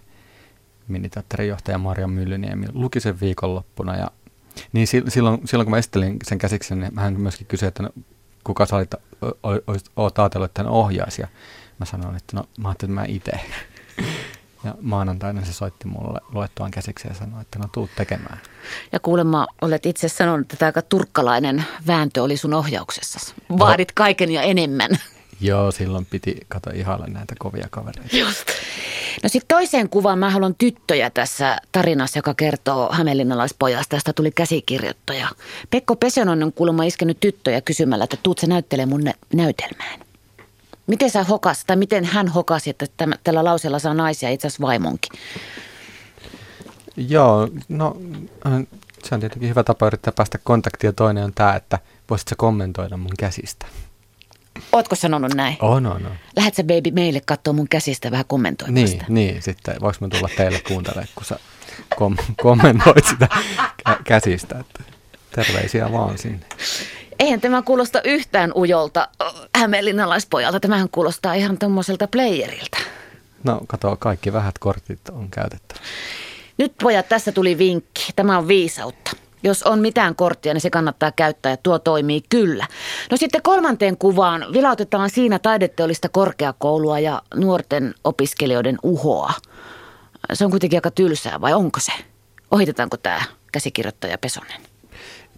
miniteatterin 0.87 1.47
johtaja 1.47 1.77
Marja 1.77 2.07
Myllyniemi 2.07 2.67
luki 2.73 2.99
sen 2.99 3.19
viikonloppuna 3.19 3.95
ja 3.95 4.07
niin 4.73 4.87
silloin, 4.87 5.47
silloin 5.47 5.65
kun 5.65 5.71
mä 5.71 5.77
esittelin 5.77 6.17
sen 6.23 6.37
käsiksen, 6.37 6.79
niin 6.79 6.99
hän 6.99 7.19
myöskin 7.19 7.47
kysyi, 7.47 7.67
että 7.67 7.83
no, 7.83 7.89
kuka 8.43 8.65
sä 8.65 8.75
olit, 8.75 8.91
oot 9.95 10.19
ajatellut, 10.19 10.45
että 10.45 10.63
hän 10.63 10.71
ohjaisi. 10.71 11.21
Ja 11.21 11.27
mä 11.79 11.85
sanoin, 11.85 12.15
että 12.15 12.37
no 12.37 12.43
mä 12.57 12.67
ajattelin, 12.67 12.99
että 12.99 13.01
mä 13.01 13.15
itse. 13.15 13.31
Ja 14.63 14.75
maanantaina 14.81 15.45
se 15.45 15.53
soitti 15.53 15.87
mulle 15.87 16.19
luettuaan 16.31 16.71
käsiksi 16.71 17.07
ja 17.07 17.13
sanoi, 17.13 17.41
että 17.41 17.59
no 17.59 17.65
tuu 17.71 17.89
tekemään. 17.95 18.39
Ja 18.91 18.99
kuulemma 18.99 19.47
olet 19.61 19.85
itse 19.85 20.07
sanonut, 20.09 20.53
että 20.53 20.65
aika 20.65 20.81
turkkalainen 20.81 21.65
vääntö 21.87 22.23
oli 22.23 22.37
sun 22.37 22.53
ohjauksessa. 22.53 23.33
Vaadit 23.59 23.89
no. 23.89 23.93
kaiken 23.95 24.31
ja 24.31 24.41
enemmän. 24.41 24.89
Joo, 25.41 25.71
silloin 25.71 26.05
piti 26.05 26.37
kato 26.47 26.69
ihailla 26.69 27.07
näitä 27.07 27.35
kovia 27.39 27.67
kavereita. 27.71 28.17
Just. 28.17 28.47
No 29.23 29.29
sitten 29.29 29.57
toiseen 29.57 29.89
kuvaan 29.89 30.19
mä 30.19 30.29
haluan 30.29 30.55
tyttöjä 30.55 31.09
tässä 31.09 31.57
tarinassa, 31.71 32.19
joka 32.19 32.33
kertoo 32.33 32.89
hämeenlinnalaispojasta, 32.91 33.95
josta 33.95 34.13
tuli 34.13 34.31
käsikirjoittaja. 34.31 35.27
Pekko 35.69 35.95
Pesonen 35.95 36.43
on 36.43 36.53
kuulemma 36.53 36.83
iskenyt 36.83 37.19
tyttöjä 37.19 37.61
kysymällä, 37.61 38.03
että 38.03 38.17
tuut 38.23 38.39
se 38.39 38.47
näyttelee 38.47 38.85
mun 38.85 39.03
näytelmään. 39.33 39.99
Miten 40.87 41.09
sä 41.09 41.23
hokas, 41.23 41.65
tai 41.65 41.75
miten 41.75 42.05
hän 42.05 42.27
hokasi, 42.27 42.69
että 42.69 42.85
tämä, 42.97 43.15
tällä 43.23 43.43
lauseella 43.43 43.79
saa 43.79 43.93
naisia 43.93 44.29
itse 44.29 44.47
asiassa 44.47 44.61
vaimonkin? 44.67 45.19
Joo, 46.97 47.49
no 47.69 47.97
se 49.03 49.15
on 49.15 49.19
tietenkin 49.19 49.49
hyvä 49.49 49.63
tapa 49.63 49.87
yrittää 49.87 50.13
päästä 50.15 50.37
kontaktiin. 50.43 50.95
Toinen 50.95 51.23
on 51.23 51.33
tämä, 51.33 51.55
että 51.55 51.79
voisit 52.09 52.27
sä 52.27 52.35
kommentoida 52.37 52.97
mun 52.97 53.11
käsistä. 53.19 53.65
Ootko 54.71 54.95
sanonut 54.95 55.33
näin? 55.33 55.57
On, 55.61 55.85
on, 55.85 56.05
on. 56.05 56.11
Lähet 56.35 56.55
sä 56.55 56.63
baby 56.63 56.91
meille 56.91 57.21
katsoa 57.25 57.53
mun 57.53 57.67
käsistä 57.69 58.11
vähän 58.11 58.25
kommentoimaan 58.27 58.85
Niin, 58.85 59.01
niin, 59.07 59.41
sitten 59.41 59.75
voiko 59.81 59.97
mä 60.01 60.07
tulla 60.07 60.29
teille 60.37 60.61
kuuntelemaan, 60.67 61.07
kun 61.15 61.25
sä 61.25 61.39
kom- 61.95 62.17
kommentoit 62.41 63.05
sitä 63.05 63.27
kä- 63.89 64.01
käsistä. 64.03 64.59
Että 64.59 64.83
terveisiä 65.35 65.91
vaan 65.91 66.17
sinne. 66.17 66.45
Eihän 67.19 67.41
tämä 67.41 67.61
kuulosta 67.61 68.01
yhtään 68.03 68.51
ujolta 68.55 69.07
hämeenlinnalaispojalta. 69.55 70.59
Tämähän 70.59 70.89
kuulostaa 70.89 71.33
ihan 71.33 71.57
tuommoiselta 71.57 72.07
playerilta. 72.07 72.77
No 73.43 73.61
kato, 73.67 73.95
kaikki 73.99 74.33
vähät 74.33 74.59
kortit 74.59 75.09
on 75.11 75.29
käytetty. 75.29 75.75
Nyt 76.57 76.73
pojat, 76.81 77.09
tässä 77.09 77.31
tuli 77.31 77.57
vinkki. 77.57 78.11
Tämä 78.15 78.37
on 78.37 78.47
viisautta. 78.47 79.11
Jos 79.43 79.63
on 79.63 79.79
mitään 79.79 80.15
korttia, 80.15 80.53
niin 80.53 80.61
se 80.61 80.69
kannattaa 80.69 81.11
käyttää 81.11 81.51
ja 81.51 81.57
tuo 81.57 81.79
toimii 81.79 82.21
kyllä. 82.29 82.67
No 83.11 83.17
sitten 83.17 83.41
kolmanteen 83.41 83.97
kuvaan 83.97 84.45
vilautetaan 84.53 85.09
siinä 85.09 85.39
taideteollista 85.39 86.09
korkeakoulua 86.09 86.99
ja 86.99 87.21
nuorten 87.35 87.95
opiskelijoiden 88.03 88.77
uhoa. 88.83 89.33
Se 90.33 90.45
on 90.45 90.51
kuitenkin 90.51 90.77
aika 90.77 90.91
tylsää, 90.91 91.41
vai 91.41 91.53
onko 91.53 91.79
se? 91.79 91.91
Ohitetaanko 92.51 92.97
tämä 92.97 93.21
käsikirjoittaja 93.51 94.17
Pesonen? 94.17 94.61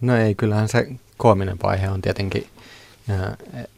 No 0.00 0.16
ei, 0.16 0.34
kyllähän 0.34 0.68
se 0.68 0.86
koominen 1.16 1.58
vaihe 1.62 1.88
on 1.88 2.02
tietenkin 2.02 2.46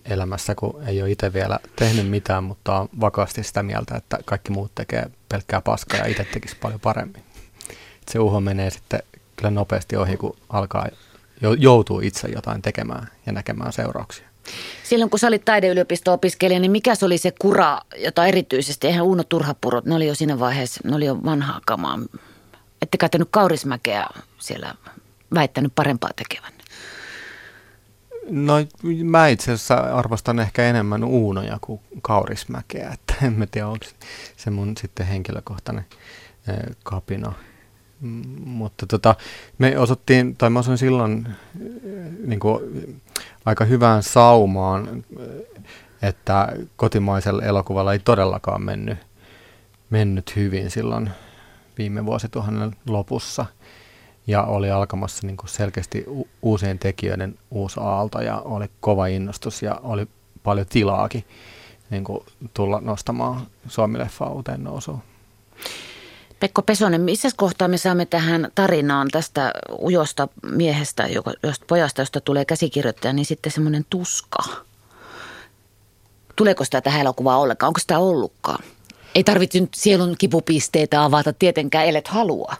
elämässä, 0.04 0.54
kun 0.54 0.82
ei 0.86 1.02
ole 1.02 1.10
itse 1.10 1.32
vielä 1.32 1.58
tehnyt 1.76 2.08
mitään, 2.08 2.44
mutta 2.44 2.78
on 2.78 2.88
vakaasti 3.00 3.42
sitä 3.42 3.62
mieltä, 3.62 3.96
että 3.96 4.18
kaikki 4.24 4.52
muut 4.52 4.74
tekee 4.74 5.10
pelkkää 5.28 5.60
paskaa 5.60 6.00
ja 6.00 6.06
itse 6.06 6.24
tekisi 6.24 6.56
paljon 6.56 6.80
paremmin. 6.80 7.22
Se 8.10 8.18
uho 8.18 8.40
menee 8.40 8.70
sitten 8.70 9.02
kyllä 9.36 9.50
nopeasti 9.50 9.96
ohi, 9.96 10.16
kun 10.16 10.36
alkaa 10.48 10.86
joutuu 11.58 12.00
itse 12.00 12.28
jotain 12.28 12.62
tekemään 12.62 13.08
ja 13.26 13.32
näkemään 13.32 13.72
seurauksia. 13.72 14.28
Silloin 14.84 15.10
kun 15.10 15.18
sä 15.18 15.26
olit 15.26 15.44
taideyliopisto-opiskelija, 15.44 16.60
niin 16.60 16.70
mikä 16.70 16.94
se 16.94 17.06
oli 17.06 17.18
se 17.18 17.32
kura, 17.38 17.80
jota 17.96 18.26
erityisesti, 18.26 18.86
eihän 18.86 19.04
Uuno 19.04 19.24
Turhapurot, 19.24 19.84
ne 19.84 19.94
oli 19.94 20.06
jo 20.06 20.14
siinä 20.14 20.38
vaiheessa, 20.38 20.80
ne 20.84 20.96
oli 20.96 21.06
jo 21.06 21.24
vanhaa 21.24 21.60
kamaa. 21.66 21.98
Ette 22.82 22.98
käyttänyt 22.98 23.28
Kaurismäkeä 23.30 24.06
siellä 24.38 24.74
väittänyt 25.34 25.72
parempaa 25.74 26.10
tekevän? 26.16 26.52
No 28.30 28.54
mä 29.04 29.28
itse 29.28 29.52
asiassa 29.52 29.74
arvostan 29.74 30.40
ehkä 30.40 30.64
enemmän 30.64 31.04
Uunoja 31.04 31.58
kuin 31.60 31.80
Kaurismäkeä, 32.02 32.90
että 32.94 33.14
en 33.26 33.32
mä 33.32 33.46
tiedä 33.46 33.68
onko 33.68 33.86
se 34.36 34.50
mun 34.50 34.76
sitten 34.76 35.06
henkilökohtainen 35.06 35.84
kapina. 36.82 37.32
Mutta 38.44 38.86
tota, 38.86 39.14
me 39.58 39.78
osuttiin, 39.78 40.36
tai 40.36 40.50
mä 40.50 40.58
osuin 40.58 40.78
silloin 40.78 41.28
niin 42.26 42.40
kuin, 42.40 42.62
aika 43.44 43.64
hyvään 43.64 44.02
saumaan, 44.02 45.04
että 46.02 46.52
kotimaisella 46.76 47.42
elokuvalla 47.42 47.92
ei 47.92 47.98
todellakaan 47.98 48.62
mennyt, 48.62 48.98
mennyt 49.90 50.36
hyvin 50.36 50.70
silloin 50.70 51.10
viime 51.78 52.06
vuosituhannen 52.06 52.76
lopussa– 52.86 53.46
ja 54.28 54.42
oli 54.42 54.70
alkamassa 54.70 55.26
niin 55.26 55.36
kuin 55.36 55.50
selkeästi 55.50 56.04
u- 56.08 56.28
uusien 56.42 56.78
tekijöiden 56.78 57.38
uusi 57.50 57.80
aalto 57.80 58.20
ja 58.20 58.40
oli 58.40 58.66
kova 58.80 59.06
innostus 59.06 59.62
ja 59.62 59.80
oli 59.82 60.06
paljon 60.42 60.66
tilaakin 60.66 61.24
niin 61.90 62.04
kuin 62.04 62.24
tulla 62.54 62.80
nostamaan 62.80 63.46
Suomi-leffaa 63.68 64.32
uuteen 64.32 64.64
nousuun. 64.64 65.02
Pekko 66.40 66.62
Pesonen, 66.62 67.00
missä 67.00 67.28
kohtaa 67.36 67.68
me 67.68 67.78
saamme 67.78 68.06
tähän 68.06 68.48
tarinaan 68.54 69.08
tästä 69.12 69.52
ujosta 69.82 70.28
miehestä, 70.42 71.06
joka, 71.06 71.32
josta 71.42 71.64
pojasta, 71.68 72.02
josta 72.02 72.20
tulee 72.20 72.44
käsikirjoittaja, 72.44 73.12
niin 73.12 73.26
sitten 73.26 73.52
semmoinen 73.52 73.86
tuska. 73.90 74.38
Tuleeko 76.36 76.64
sitä 76.64 76.80
tähän 76.80 77.00
elokuvaan 77.00 77.40
ollenkaan? 77.40 77.68
Onko 77.68 77.80
sitä 77.80 77.98
ollutkaan? 77.98 78.64
Ei 79.14 79.24
tarvitse 79.24 79.60
nyt 79.60 79.74
sielun 79.74 80.14
kipupisteitä 80.18 81.04
avata 81.04 81.32
tietenkään, 81.32 81.86
ellet 81.86 82.08
halua. 82.08 82.54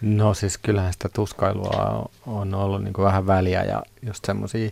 No 0.00 0.34
siis 0.34 0.58
kyllähän 0.58 0.92
sitä 0.92 1.08
tuskailua 1.08 2.10
on 2.26 2.54
ollut 2.54 2.84
niin 2.84 2.94
vähän 2.98 3.26
väliä 3.26 3.64
ja 3.64 3.82
just 4.02 4.24
semmoisia 4.24 4.70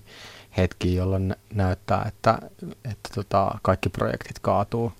hetkiä, 0.56 0.94
jolloin 0.94 1.36
näyttää, 1.54 2.04
että, 2.08 2.38
että 2.84 3.10
tota, 3.14 3.58
kaikki 3.62 3.88
projektit 3.88 4.38
kaatuu. 4.38 4.92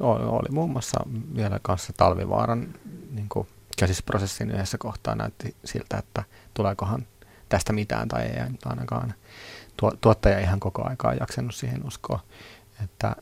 Oli 0.00 0.48
muun 0.50 0.70
muassa 0.70 1.00
vielä 1.36 1.60
kanssa 1.62 1.92
Talvivaaran 1.96 2.74
niin 3.10 3.28
kuin 3.28 3.48
käsisprosessin 3.78 4.50
yhdessä 4.50 4.78
kohtaa 4.78 5.14
näytti 5.14 5.56
siltä, 5.64 5.98
että 5.98 6.24
tuleekohan 6.54 7.06
tästä 7.48 7.72
mitään 7.72 8.08
tai 8.08 8.22
ei 8.22 8.42
ainakaan. 8.64 9.14
Tuottaja 10.00 10.38
ihan 10.40 10.60
koko 10.60 10.88
aikaa 10.88 11.14
jaksanut 11.14 11.54
siihen 11.54 11.86
uskoa, 11.86 12.20
että, 12.84 13.16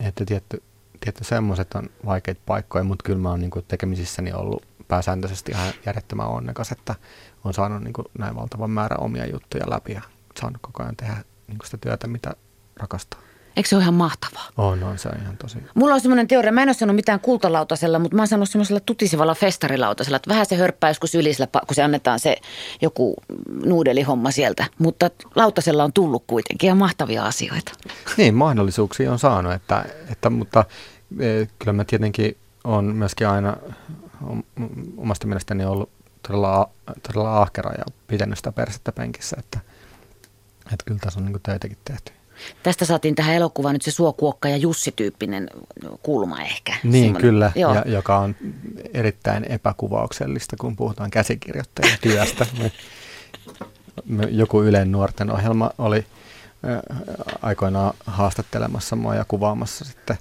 että 0.00 0.24
tietty, 0.24 0.62
tietty 1.00 1.24
semmoiset 1.24 1.74
on 1.74 1.90
vaikeita 2.06 2.40
paikkoja, 2.46 2.84
mutta 2.84 3.02
kyllä 3.02 3.18
mä 3.18 3.30
oon 3.30 3.40
niin 3.40 3.50
tekemisissäni 3.68 4.32
ollut 4.32 4.62
pääsääntöisesti 4.94 5.52
ihan 5.52 5.72
järjettömän 5.86 6.26
onnekas, 6.26 6.72
että 6.72 6.94
on 7.44 7.54
saanut 7.54 7.82
niin 7.82 7.92
kuin 7.92 8.06
näin 8.18 8.36
valtavan 8.36 8.70
määrä 8.70 8.96
omia 8.96 9.26
juttuja 9.26 9.70
läpi 9.70 9.92
ja 9.92 10.00
saanut 10.40 10.62
koko 10.62 10.82
ajan 10.82 10.96
tehdä 10.96 11.16
niin 11.48 11.58
kuin 11.58 11.66
sitä 11.66 11.76
työtä, 11.76 12.06
mitä 12.06 12.34
rakastaa. 12.76 13.20
Eikö 13.56 13.68
se 13.68 13.76
ole 13.76 13.82
ihan 13.82 13.94
mahtavaa? 13.94 14.48
On, 14.56 14.82
on 14.82 14.98
se 14.98 15.08
ihan 15.22 15.36
tosi. 15.36 15.58
Mulla 15.74 15.94
on 15.94 16.00
semmoinen 16.00 16.28
teoria, 16.28 16.52
mä 16.52 16.62
en 16.62 16.68
ole 16.68 16.74
sanonut 16.74 16.96
mitään 16.96 17.20
kultalautasella, 17.20 17.98
mutta 17.98 18.16
mä 18.16 18.22
oon 18.22 18.28
sanonut 18.28 18.50
semmoisella 18.50 18.80
tutisevalla 18.80 19.34
festarilautasella, 19.34 20.16
että 20.16 20.30
vähän 20.30 20.46
se 20.46 20.56
hörppää 20.56 20.90
joskus 20.90 21.14
ylisellä, 21.14 21.48
kun 21.66 21.74
se 21.74 21.82
annetaan 21.82 22.20
se 22.20 22.36
joku 22.82 23.14
nuudelihomma 23.64 24.30
sieltä. 24.30 24.66
Mutta 24.78 25.10
lautasella 25.34 25.84
on 25.84 25.92
tullut 25.92 26.24
kuitenkin 26.26 26.68
ihan 26.68 26.78
mahtavia 26.78 27.24
asioita. 27.24 27.72
Niin, 28.16 28.34
mahdollisuuksia 28.34 29.12
on 29.12 29.18
saanut, 29.18 29.52
että, 29.52 29.84
että, 30.12 30.30
mutta 30.30 30.64
e, 31.20 31.46
kyllä 31.58 31.72
mä 31.72 31.84
tietenkin 31.84 32.36
on 32.64 32.84
myöskin 32.84 33.28
aina 33.28 33.56
omasta 34.96 35.26
mielestäni 35.26 35.64
ollut 35.64 35.90
todella, 36.22 36.70
todella 37.02 37.42
ahkera 37.42 37.72
ja 37.72 37.84
pitänyt 38.06 38.38
sitä 38.38 38.52
persettä 38.52 38.92
penkissä, 38.92 39.36
että, 39.38 39.60
että 40.72 40.84
kyllä 40.84 41.00
tässä 41.00 41.20
on 41.20 41.26
niin 41.26 41.40
töitäkin 41.42 41.78
tehty. 41.84 42.12
Tästä 42.62 42.84
saatiin 42.84 43.14
tähän 43.14 43.34
elokuvaan 43.34 43.72
nyt 43.72 43.82
se 43.82 43.90
Suokuokka 43.90 44.48
ja 44.48 44.56
Jussi-tyyppinen 44.56 45.50
kulma 46.02 46.42
ehkä. 46.42 46.76
Niin, 46.82 46.92
Semmoinen, 46.92 47.20
kyllä, 47.20 47.52
ja, 47.54 47.84
joka 47.86 48.18
on 48.18 48.36
erittäin 48.94 49.44
epäkuvauksellista, 49.48 50.56
kun 50.56 50.76
puhutaan 50.76 51.10
käsikirjoittajan 51.10 51.98
työstä. 52.02 52.46
Me, 52.58 52.72
me, 54.04 54.24
joku 54.24 54.62
Ylen 54.62 54.92
nuorten 54.92 55.30
ohjelma 55.30 55.70
oli 55.78 55.98
äh, 55.98 56.98
aikoinaan 57.42 57.94
haastattelemassa 58.06 58.96
mua 58.96 59.14
ja 59.14 59.24
kuvaamassa 59.28 59.84
sitten 59.84 60.18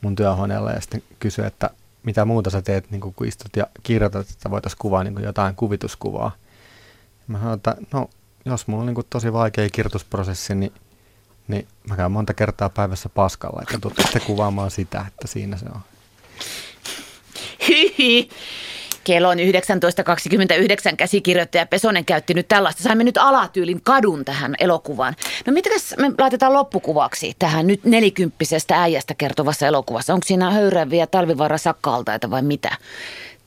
mun 0.00 0.16
työhuoneella 0.16 0.72
ja 0.72 0.80
sitten 0.80 1.02
kysyi, 1.18 1.46
että 1.46 1.70
mitä 2.06 2.24
muuta 2.24 2.50
sä 2.50 2.62
teet, 2.62 2.90
niin 2.90 3.00
kun 3.00 3.26
istut 3.26 3.56
ja 3.56 3.66
kirjoitat, 3.82 4.30
että 4.30 4.50
voitaisiin 4.50 4.78
kuvaa 4.78 5.04
niin 5.04 5.22
jotain 5.22 5.56
kuvituskuvaa. 5.56 6.30
Mä 7.26 7.38
sanoin, 7.38 7.56
että 7.56 7.76
no, 7.92 8.10
jos 8.44 8.66
mulla 8.66 8.82
on 8.82 8.86
niin 8.94 9.06
tosi 9.10 9.32
vaikea 9.32 9.68
kirjoitusprosessi, 9.72 10.54
niin 10.54 10.72
niin 11.48 11.68
mä 11.88 11.96
käyn 11.96 12.12
monta 12.12 12.34
kertaa 12.34 12.68
päivässä 12.68 13.08
paskalla, 13.08 13.62
että 13.62 13.78
tuutte 13.78 14.20
kuvaamaan 14.20 14.70
sitä, 14.70 15.04
että 15.08 15.26
siinä 15.28 15.56
se 15.56 15.66
on. 15.74 15.80
Hyhi. 17.68 18.30
Kello 19.06 19.28
on 19.28 19.38
19.29 19.38 20.96
käsikirjoittaja 20.96 21.66
Pesonen 21.66 22.04
käytti 22.04 22.34
nyt 22.34 22.48
tällaista. 22.48 22.82
Saimme 22.82 23.04
nyt 23.04 23.16
alatyylin 23.16 23.80
kadun 23.82 24.24
tähän 24.24 24.54
elokuvaan. 24.60 25.16
No 25.46 25.52
mitäs 25.52 25.94
me 25.98 26.12
laitetaan 26.18 26.52
loppukuvaksi 26.52 27.32
tähän 27.38 27.66
nyt 27.66 27.84
nelikymppisestä 27.84 28.82
äijästä 28.82 29.14
kertovassa 29.14 29.66
elokuvassa? 29.66 30.14
Onko 30.14 30.24
siinä 30.26 30.50
höyräviä 30.50 31.06
talvivaara 31.06 31.58
sakkaaltaita 31.58 32.30
vai 32.30 32.42
mitä? 32.42 32.76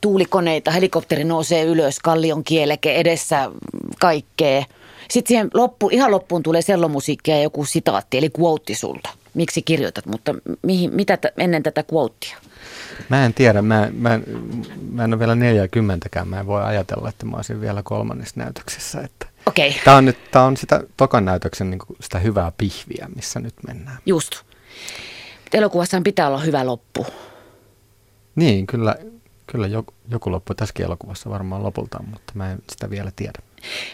Tuulikoneita, 0.01 0.71
helikopteri 0.71 1.23
nousee 1.23 1.63
ylös, 1.63 1.99
kallion 1.99 2.43
kieleke 2.43 2.93
edessä, 2.95 3.51
kaikkea– 3.99 4.63
sitten 5.11 5.27
siihen 5.27 5.49
loppu, 5.53 5.89
ihan 5.89 6.11
loppuun 6.11 6.43
tulee 6.43 6.61
sellomusiikkia 6.61 7.35
ja 7.35 7.43
joku 7.43 7.65
sitaatti, 7.65 8.17
eli 8.17 8.29
quote 8.39 8.75
sulta. 8.75 9.09
Miksi 9.33 9.61
kirjoitat, 9.61 10.05
mutta 10.05 10.35
mihin, 10.61 10.95
mitä 10.95 11.17
t- 11.17 11.33
ennen 11.37 11.63
tätä 11.63 11.83
quotea? 11.93 12.37
Mä 13.09 13.25
en 13.25 13.33
tiedä, 13.33 13.61
mä, 13.61 13.89
mä, 13.93 14.19
mä 14.91 15.03
en 15.03 15.13
ole 15.13 15.19
vielä 15.19 15.35
40 15.35 16.25
mä 16.25 16.39
en 16.39 16.47
voi 16.47 16.63
ajatella, 16.63 17.09
että 17.09 17.25
mä 17.25 17.35
olisin 17.35 17.61
vielä 17.61 17.83
kolmannessa 17.83 18.39
näytöksessä. 18.39 19.01
Että 19.01 19.27
okay. 19.45 19.73
Tämä 19.85 19.97
on, 19.97 20.05
nyt, 20.05 20.31
tää 20.31 20.43
on 20.43 20.57
sitä 20.57 20.83
tokan 20.97 21.25
näytöksen 21.25 21.69
niin 21.69 21.79
sitä 22.01 22.19
hyvää 22.19 22.51
pihviä, 22.57 23.07
missä 23.15 23.39
nyt 23.39 23.53
mennään. 23.67 23.97
Just. 24.05 24.31
Elokuvassa 25.53 26.01
pitää 26.03 26.27
olla 26.27 26.39
hyvä 26.39 26.65
loppu. 26.65 27.07
Niin, 28.35 28.67
kyllä, 28.67 28.95
kyllä 29.51 29.67
joku, 29.67 29.93
joku 30.11 30.31
loppu 30.31 30.53
tässäkin 30.53 30.85
elokuvassa 30.85 31.29
varmaan 31.29 31.63
lopulta, 31.63 32.03
mutta 32.11 32.33
mä 32.35 32.51
en 32.51 32.59
sitä 32.71 32.89
vielä 32.89 33.11
tiedä. 33.15 33.39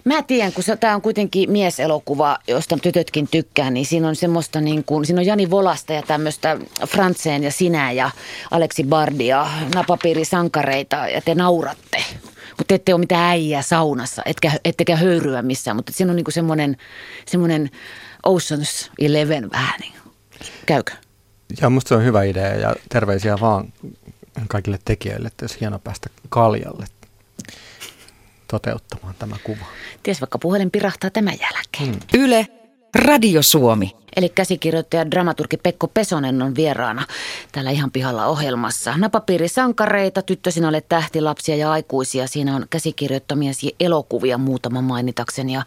Mä 0.05 0.23
tiedän, 0.23 0.53
kun 0.53 0.63
tämä 0.79 0.95
on 0.95 1.01
kuitenkin 1.01 1.51
mieselokuva, 1.51 2.37
josta 2.47 2.77
tytötkin 2.81 3.27
tykkää, 3.31 3.71
niin 3.71 3.85
siinä 3.85 4.07
on 4.07 4.15
semmoista 4.15 4.61
niin 4.61 4.83
kuin, 4.83 5.05
siinä 5.05 5.19
on 5.19 5.25
Jani 5.25 5.49
Volasta 5.49 5.93
ja 5.93 6.01
tämmöistä 6.01 6.57
Frantseen 6.87 7.43
ja 7.43 7.51
sinä 7.51 7.91
ja 7.91 8.11
Aleksi 8.51 8.83
Bardia, 8.83 9.47
napapiirisankareita 9.75 10.95
ja 10.95 11.21
te 11.21 11.35
nauratte. 11.35 12.03
Mutta 12.57 12.75
ette 12.75 12.93
ole 12.93 12.99
mitään 12.99 13.29
äijää 13.29 13.61
saunassa, 13.61 14.21
etkä, 14.25 14.51
ettekä 14.65 14.95
höyryä 14.95 15.41
missään, 15.41 15.77
mutta 15.77 15.93
siinä 15.93 16.11
on 16.11 16.15
niin 16.15 16.25
semmoinen, 16.29 16.77
semmoinen 17.25 17.69
Ocean's 18.27 18.91
Eleven 18.99 19.51
vähän 19.51 19.79
niin. 19.79 19.93
Käykö? 20.65 20.91
Joo, 21.61 21.69
musta 21.69 21.89
se 21.89 21.95
on 21.95 22.03
hyvä 22.03 22.23
idea 22.23 22.55
ja 22.55 22.75
terveisiä 22.89 23.37
vaan 23.41 23.73
kaikille 24.47 24.79
tekijöille, 24.85 25.27
että 25.27 25.43
olisi 25.43 25.59
hieno 25.59 25.79
päästä 25.79 26.09
kaljalle 26.29 26.85
toteuttamaan 28.47 29.15
tämä 29.19 29.35
kuva. 29.43 29.65
Ties 30.03 30.21
vaikka 30.21 30.37
puhelin 30.37 30.71
pirahtaa 30.71 31.09
tämän 31.09 31.35
jälkeen. 31.41 31.99
Hmm. 31.99 32.23
Yle, 32.23 32.47
Radio 32.95 33.41
Suomi. 33.41 33.95
Eli 34.15 34.29
käsikirjoittaja 34.29 35.11
dramaturgi 35.11 35.57
Pekko 35.57 35.87
Pesonen 35.87 36.41
on 36.41 36.55
vieraana 36.55 37.05
täällä 37.51 37.71
ihan 37.71 37.91
pihalla 37.91 38.25
ohjelmassa. 38.25 38.97
Napapiirisankareita, 38.97 40.21
tyttösin 40.21 40.65
olet 40.65 40.89
tähtilapsia 40.89 41.55
ja 41.55 41.71
aikuisia. 41.71 42.27
Siinä 42.27 42.55
on 42.55 42.65
käsikirjoittamiasi 42.69 43.75
elokuvia 43.79 44.37
muutama 44.37 44.81
mainitakseni. 44.81 45.53
Ja 45.53 45.63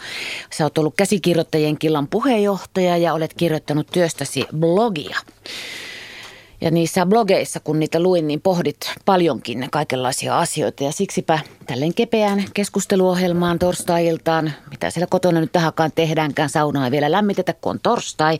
sä 0.52 0.64
oot 0.64 0.78
ollut 0.78 0.94
käsikirjoittajien 0.96 1.78
killan 1.78 2.08
puheenjohtaja 2.08 2.96
ja 2.96 3.14
olet 3.14 3.34
kirjoittanut 3.34 3.86
työstäsi 3.92 4.44
blogia. 4.56 5.18
Ja 6.60 6.70
niissä 6.70 7.06
blogeissa, 7.06 7.60
kun 7.60 7.78
niitä 7.78 8.00
luin, 8.00 8.26
niin 8.26 8.40
pohdit 8.40 8.94
paljonkin 9.04 9.68
kaikenlaisia 9.70 10.38
asioita. 10.38 10.84
Ja 10.84 10.92
siksipä 10.92 11.38
tälleen 11.66 11.94
kepeään 11.94 12.44
keskusteluohjelmaan 12.54 13.58
torstai-iltaan, 13.58 14.52
mitä 14.70 14.90
siellä 14.90 15.06
kotona 15.10 15.40
nyt 15.40 15.52
tähänkaan 15.52 15.92
tehdäänkään, 15.94 16.48
saunaa 16.48 16.84
ei 16.84 16.90
vielä 16.90 17.12
lämmitetä, 17.12 17.52
kun 17.52 17.70
on 17.70 17.80
torstai, 17.80 18.38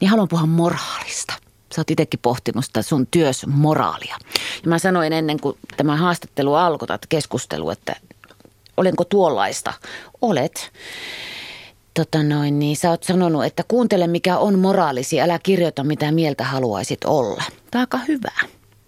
niin 0.00 0.08
haluan 0.08 0.28
puhua 0.28 0.46
moraalista. 0.46 1.34
Sä 1.74 1.80
oot 1.80 1.90
itsekin 1.90 2.20
pohtinut 2.20 2.64
sitä 2.64 2.82
sun 2.82 3.06
työs 3.10 3.46
moraalia. 3.46 4.16
Ja 4.62 4.68
mä 4.68 4.78
sanoin 4.78 5.12
ennen 5.12 5.40
kuin 5.40 5.56
tämä 5.76 5.96
haastattelu 5.96 6.54
alkoi, 6.54 6.88
keskustelu, 7.08 7.70
että 7.70 7.96
olenko 8.76 9.04
tuollaista? 9.04 9.72
Olet 10.22 10.72
tota 11.98 12.22
noin, 12.22 12.58
niin 12.58 12.76
sä 12.76 12.90
oot 12.90 13.02
sanonut, 13.02 13.44
että 13.44 13.64
kuuntele 13.68 14.06
mikä 14.06 14.38
on 14.38 14.58
moraalisi, 14.58 15.20
älä 15.20 15.38
kirjoita 15.42 15.84
mitä 15.84 16.12
mieltä 16.12 16.44
haluaisit 16.44 17.04
olla. 17.04 17.42
Tämä 17.70 17.80
on 17.80 17.88
aika 17.92 17.98
hyvä, 18.08 18.32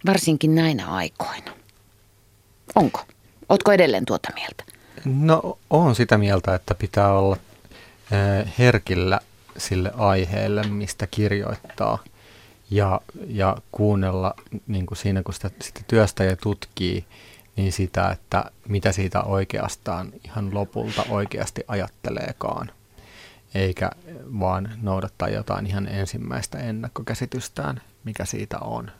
varsinkin 0.06 0.54
näinä 0.54 0.86
aikoina. 0.86 1.52
Onko? 2.74 3.00
Ootko 3.48 3.72
edelleen 3.72 4.04
tuota 4.04 4.28
mieltä? 4.34 4.64
No 5.04 5.58
on 5.70 5.94
sitä 5.94 6.18
mieltä, 6.18 6.54
että 6.54 6.74
pitää 6.74 7.12
olla 7.12 7.36
herkillä 8.58 9.20
sille 9.56 9.92
aiheelle, 9.96 10.62
mistä 10.62 11.06
kirjoittaa. 11.06 11.98
Ja, 12.70 13.00
ja 13.26 13.56
kuunnella 13.72 14.34
niin 14.66 14.86
kuin 14.86 14.98
siinä, 14.98 15.22
kun 15.22 15.34
sitä, 15.34 15.50
sitä 15.62 15.80
työstä 15.86 16.24
ja 16.24 16.36
tutkii, 16.36 17.04
niin 17.56 17.72
sitä, 17.72 18.10
että 18.10 18.44
mitä 18.68 18.92
siitä 18.92 19.22
oikeastaan 19.22 20.12
ihan 20.24 20.54
lopulta 20.54 21.04
oikeasti 21.08 21.64
ajatteleekaan 21.68 22.70
eikä 23.54 23.90
vaan 24.40 24.72
noudattaa 24.82 25.28
jotain 25.28 25.66
ihan 25.66 25.88
ensimmäistä 25.88 26.58
ennakkokäsitystään, 26.58 27.80
mikä 28.04 28.24
siitä 28.24 28.58
on. 28.58 28.90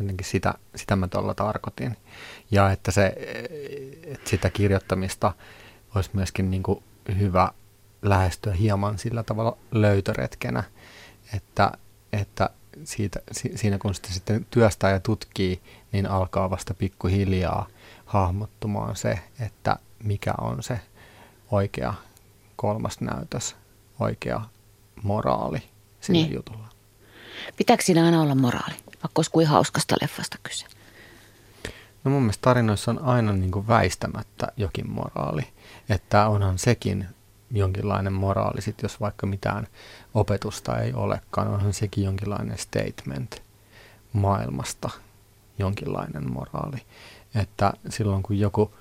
Jotenkin 0.00 0.26
sitä, 0.26 0.54
sitä 0.76 0.96
mä 0.96 1.08
tuolla 1.08 1.34
tarkoitin. 1.34 1.96
Ja 2.50 2.70
että, 2.70 2.90
se, 2.90 3.06
että 4.04 4.30
sitä 4.30 4.50
kirjoittamista 4.50 5.32
olisi 5.94 6.10
myöskin 6.12 6.50
niin 6.50 6.62
kuin 6.62 6.82
hyvä 7.18 7.50
lähestyä 8.02 8.52
hieman 8.52 8.98
sillä 8.98 9.22
tavalla 9.22 9.58
löytöretkenä, 9.70 10.62
että, 11.34 11.72
että 12.12 12.50
siitä, 12.84 13.20
siinä 13.32 13.78
kun 13.78 13.94
sitä 13.94 14.08
sitten 14.08 14.46
työstää 14.50 14.90
ja 14.90 15.00
tutkii, 15.00 15.60
niin 15.92 16.06
alkaa 16.06 16.50
vasta 16.50 16.74
pikkuhiljaa 16.74 17.66
hahmottumaan 18.06 18.96
se, 18.96 19.18
että 19.40 19.76
mikä 20.02 20.34
on 20.40 20.62
se 20.62 20.80
oikea 21.50 21.94
kolmas 22.56 23.00
näytös, 23.00 23.56
oikea 24.00 24.40
moraali 25.02 25.62
sillä 26.00 26.20
niin. 26.20 26.34
jutulla. 26.34 26.68
Pitääkö 27.56 27.82
siinä 27.82 28.04
aina 28.04 28.22
olla 28.22 28.34
moraali, 28.34 28.74
vaikka 28.86 29.10
olisi 29.16 29.30
kuin 29.30 29.46
hauskasta 29.46 29.96
leffasta 30.02 30.38
kyse? 30.42 30.66
No 32.04 32.10
mun 32.10 32.22
mielestä 32.22 32.42
tarinoissa 32.42 32.90
on 32.90 33.02
aina 33.02 33.32
niin 33.32 33.50
kuin 33.50 33.68
väistämättä 33.68 34.46
jokin 34.56 34.90
moraali. 34.90 35.42
Että 35.88 36.28
onhan 36.28 36.58
sekin 36.58 37.08
jonkinlainen 37.50 38.12
moraali, 38.12 38.62
sit 38.62 38.82
jos 38.82 39.00
vaikka 39.00 39.26
mitään 39.26 39.66
opetusta 40.14 40.78
ei 40.78 40.92
olekaan, 40.92 41.48
onhan 41.48 41.72
sekin 41.72 42.04
jonkinlainen 42.04 42.58
statement 42.58 43.42
maailmasta, 44.12 44.90
jonkinlainen 45.58 46.32
moraali. 46.32 46.78
Että 47.34 47.72
silloin 47.88 48.22
kun 48.22 48.38
joku, 48.38 48.74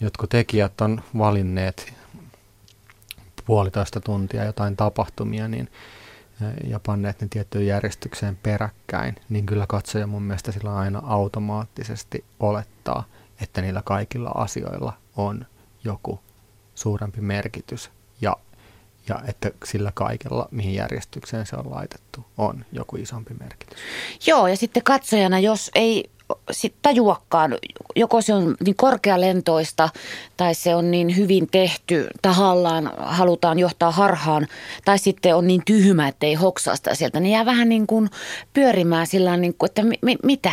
jotkut 0.00 0.30
tekijät 0.30 0.80
on 0.80 1.02
valinneet 1.18 1.92
puolitoista 3.46 4.00
tuntia 4.00 4.44
jotain 4.44 4.76
tapahtumia, 4.76 5.48
niin 5.48 5.70
ja 6.64 6.80
panneet 6.80 7.20
ne 7.20 7.28
tiettyyn 7.30 7.66
järjestykseen 7.66 8.36
peräkkäin, 8.36 9.14
niin 9.28 9.46
kyllä 9.46 9.66
katsoja 9.68 10.06
mun 10.06 10.22
mielestä 10.22 10.52
sillä 10.52 10.76
aina 10.76 11.02
automaattisesti 11.06 12.24
olettaa, 12.40 13.04
että 13.40 13.60
niillä 13.60 13.82
kaikilla 13.84 14.30
asioilla 14.34 14.92
on 15.16 15.46
joku 15.84 16.20
suurempi 16.74 17.20
merkitys 17.20 17.90
ja, 18.20 18.36
ja 19.08 19.22
että 19.26 19.50
sillä 19.64 19.92
kaikella, 19.94 20.48
mihin 20.50 20.74
järjestykseen 20.74 21.46
se 21.46 21.56
on 21.56 21.70
laitettu, 21.70 22.26
on 22.38 22.64
joku 22.72 22.96
isompi 22.96 23.34
merkitys. 23.40 23.78
Joo, 24.26 24.46
ja 24.46 24.56
sitten 24.56 24.82
katsojana, 24.82 25.38
jos 25.38 25.70
ei 25.74 26.10
sit 26.50 26.74
tajuakaan, 26.82 27.54
joko 27.96 28.22
se 28.22 28.34
on 28.34 28.56
niin 28.64 28.76
korkealentoista 28.76 29.88
tai 30.36 30.54
se 30.54 30.74
on 30.74 30.90
niin 30.90 31.16
hyvin 31.16 31.48
tehty, 31.50 32.06
tahallaan 32.22 32.92
halutaan 32.98 33.58
johtaa 33.58 33.90
harhaan, 33.90 34.46
tai 34.84 34.98
sitten 34.98 35.36
on 35.36 35.46
niin 35.46 35.62
tyhmä, 35.64 36.08
että 36.08 36.26
ei 36.26 36.34
hoksaa 36.34 36.76
sitä 36.76 36.94
sieltä, 36.94 37.20
niin 37.20 37.32
jää 37.32 37.46
vähän 37.46 37.68
niin 37.68 37.86
kuin 37.86 38.10
pyörimään 38.52 39.06
sillä 39.06 39.36
niin 39.36 39.54
kuin, 39.54 39.70
että 39.70 39.82
mi- 39.82 39.98
mi- 40.02 40.18
mitä, 40.22 40.52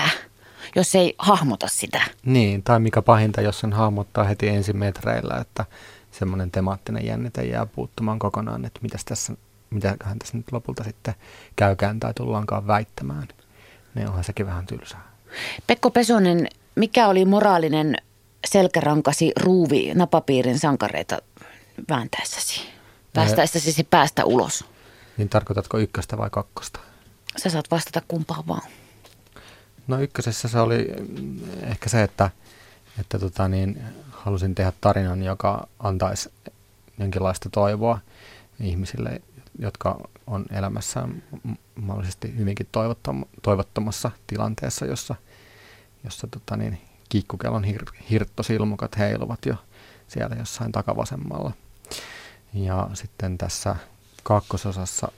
jos 0.76 0.96
ei 0.96 1.16
hahmota 1.18 1.68
sitä. 1.68 2.02
Niin, 2.26 2.64
tai 2.64 2.80
mikä 2.80 3.02
pahinta, 3.02 3.42
jos 3.42 3.60
sen 3.60 3.74
hahmottaa 3.74 4.24
heti 4.24 4.50
ensimetreillä, 4.50 5.38
että 5.42 5.66
semmoinen 6.12 6.52
temaattinen 6.52 7.06
jännite 7.06 7.44
jää 7.44 7.66
puuttumaan 7.66 8.20
kokonaan, 8.20 8.66
että 8.66 8.80
mitäs 8.84 9.06
tässä, 9.06 9.34
mitäköhän 9.70 10.20
tässä 10.20 10.38
nyt 10.38 10.52
lopulta 10.52 10.84
sitten 10.84 11.14
käykään 11.56 12.00
tai 12.00 12.14
tullaankaan 12.14 12.68
väittämään. 12.68 13.28
Niin 13.96 14.08
onhan 14.08 14.24
sekin 14.24 14.46
vähän 14.46 14.66
tylsää. 14.66 15.13
Pekko 15.68 15.92
Pesonen, 15.92 16.48
mikä 16.76 17.08
oli 17.08 17.26
moraalinen 17.26 17.96
selkärankasi 18.48 19.32
ruuvi 19.40 19.92
napapiirin 19.94 20.60
sankareita 20.60 21.18
vääntäessäsi? 21.90 22.62
Päästäessäsi 23.14 23.72
se 23.72 23.84
päästä 23.84 24.26
ulos. 24.26 24.66
Niin 25.18 25.30
tarkoitatko 25.30 25.78
ykköstä 25.78 26.18
vai 26.18 26.30
kakkosta? 26.30 26.80
Sä 27.38 27.50
saat 27.50 27.72
vastata 27.72 28.02
kumpaan 28.08 28.48
vaan. 28.48 28.72
No 29.88 30.02
ykkösessä 30.02 30.48
se 30.48 30.60
oli 30.60 30.94
mm, 31.10 31.40
ehkä 31.64 31.90
se, 31.90 32.04
että, 32.04 32.30
että 33.00 33.20
tota 33.20 33.48
niin, 33.48 33.82
halusin 34.12 34.56
tehdä 34.56 34.74
tarinan, 34.82 35.24
joka 35.24 35.68
antaisi 35.80 36.30
jonkinlaista 37.00 37.50
toivoa 37.50 38.00
ihmisille, 38.60 39.22
jotka 39.60 40.10
on 40.28 40.46
elämässään 40.52 41.24
mahdollisesti 41.76 42.38
hyvinkin 42.38 42.68
toivottomassa 43.42 44.12
tilanteessa, 44.28 44.86
jossa, 44.86 45.16
jossa 46.04 46.28
tota 46.28 46.58
niin, 46.58 46.82
kiikkukellon 47.10 47.64
hir- 47.64 48.04
hirttosilmukat 48.10 48.98
heiluvat 48.98 49.46
jo 49.46 49.56
siellä 50.08 50.36
jossain 50.36 50.72
takavasemmalla. 50.72 51.52
Ja 52.54 52.90
sitten 52.94 53.38
tässä 53.38 53.76
kakkososassa 54.24 55.12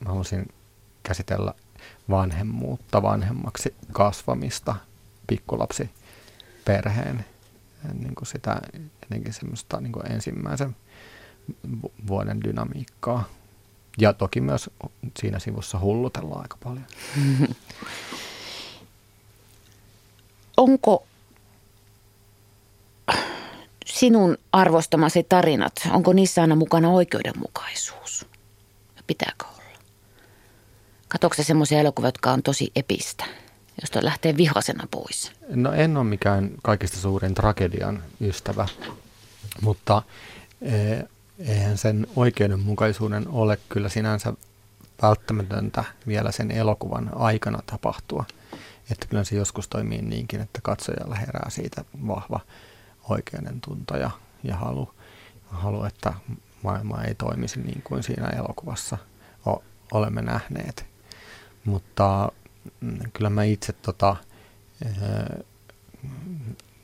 mä 0.00 0.08
halusin 0.08 0.48
käsitellä 1.02 1.54
vanhemmuutta, 2.10 3.02
vanhemmaksi 3.02 3.74
kasvamista, 3.92 4.76
pikkulapsi 5.26 5.90
perheen 6.64 7.24
niin 7.94 8.14
kuin 8.14 8.26
sitä 8.26 8.60
jotenkin 9.02 9.32
semmoista 9.32 9.80
niin 9.80 9.92
kuin 9.92 10.12
ensimmäisen 10.12 10.76
vuoden 12.06 12.44
dynamiikkaa. 12.44 13.24
Ja 13.98 14.12
toki 14.12 14.40
myös 14.40 14.70
siinä 15.18 15.38
sivussa 15.38 15.78
hullutellaan 15.78 16.42
aika 16.42 16.56
paljon. 16.64 16.86
Onko 20.56 21.06
sinun 23.86 24.38
arvostamasi 24.52 25.26
tarinat, 25.28 25.72
onko 25.90 26.12
niissä 26.12 26.40
aina 26.42 26.56
mukana 26.56 26.90
oikeudenmukaisuus? 26.90 28.26
Pitääkö 29.06 29.44
olla? 29.46 29.60
Katokse 31.08 31.42
se 31.42 31.46
semmoisia 31.46 31.80
elokuvia, 31.80 32.08
jotka 32.08 32.32
on 32.32 32.42
tosi 32.42 32.72
epistä, 32.76 33.24
josta 33.80 33.98
lähtee 34.02 34.36
vihasena 34.36 34.86
pois? 34.90 35.32
No 35.48 35.72
en 35.72 35.96
ole 35.96 36.04
mikään 36.04 36.50
kaikista 36.62 36.96
suurin 36.96 37.34
tragedian 37.34 38.02
ystävä, 38.20 38.68
mutta 39.60 40.02
eh, 40.62 41.04
eihän 41.46 41.78
sen 41.78 42.06
oikeudenmukaisuuden 42.16 43.28
ole 43.28 43.58
kyllä 43.68 43.88
sinänsä 43.88 44.32
välttämätöntä 45.02 45.84
vielä 46.06 46.32
sen 46.32 46.50
elokuvan 46.50 47.10
aikana 47.14 47.62
tapahtua. 47.66 48.24
Että 48.90 49.06
kyllä 49.06 49.24
se 49.24 49.36
joskus 49.36 49.68
toimii 49.68 50.02
niinkin, 50.02 50.40
että 50.40 50.60
katsojalla 50.62 51.14
herää 51.14 51.50
siitä 51.50 51.84
vahva 52.06 52.40
oikeuden 53.08 53.60
tunto 53.60 53.96
ja, 53.96 54.10
ja 54.44 54.56
halu, 54.56 54.94
halu, 55.46 55.84
että 55.84 56.12
maailma 56.62 57.02
ei 57.02 57.14
toimisi 57.14 57.60
niin 57.60 57.82
kuin 57.82 58.02
siinä 58.02 58.28
elokuvassa 58.28 58.98
o, 59.46 59.62
olemme 59.92 60.22
nähneet. 60.22 60.86
Mutta 61.64 62.32
mm, 62.80 62.98
kyllä 63.12 63.30
mä 63.30 63.44
itse 63.44 63.72
tota, 63.72 64.16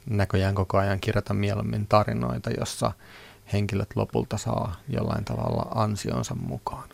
näköjään 0.06 0.54
koko 0.54 0.78
ajan 0.78 1.00
kirjoitan 1.00 1.36
mieluummin 1.36 1.86
tarinoita, 1.86 2.50
jossa 2.50 2.92
henkilöt 3.52 3.88
lopulta 3.94 4.38
saa 4.38 4.76
jollain 4.88 5.24
tavalla 5.24 5.66
ansionsa 5.74 6.35
mukaan. 6.35 6.88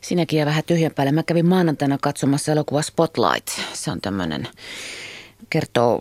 Sinäkin 0.00 0.38
ja 0.38 0.46
vähän 0.46 0.64
tyhjän 0.66 0.92
päälle. 0.94 1.12
Mä 1.12 1.22
kävin 1.22 1.46
maanantaina 1.46 1.98
katsomassa 2.00 2.52
elokuva 2.52 2.82
Spotlight. 2.82 3.48
Se 3.72 3.90
on 3.90 4.00
tämmöinen, 4.00 4.48
kertoo 5.50 6.00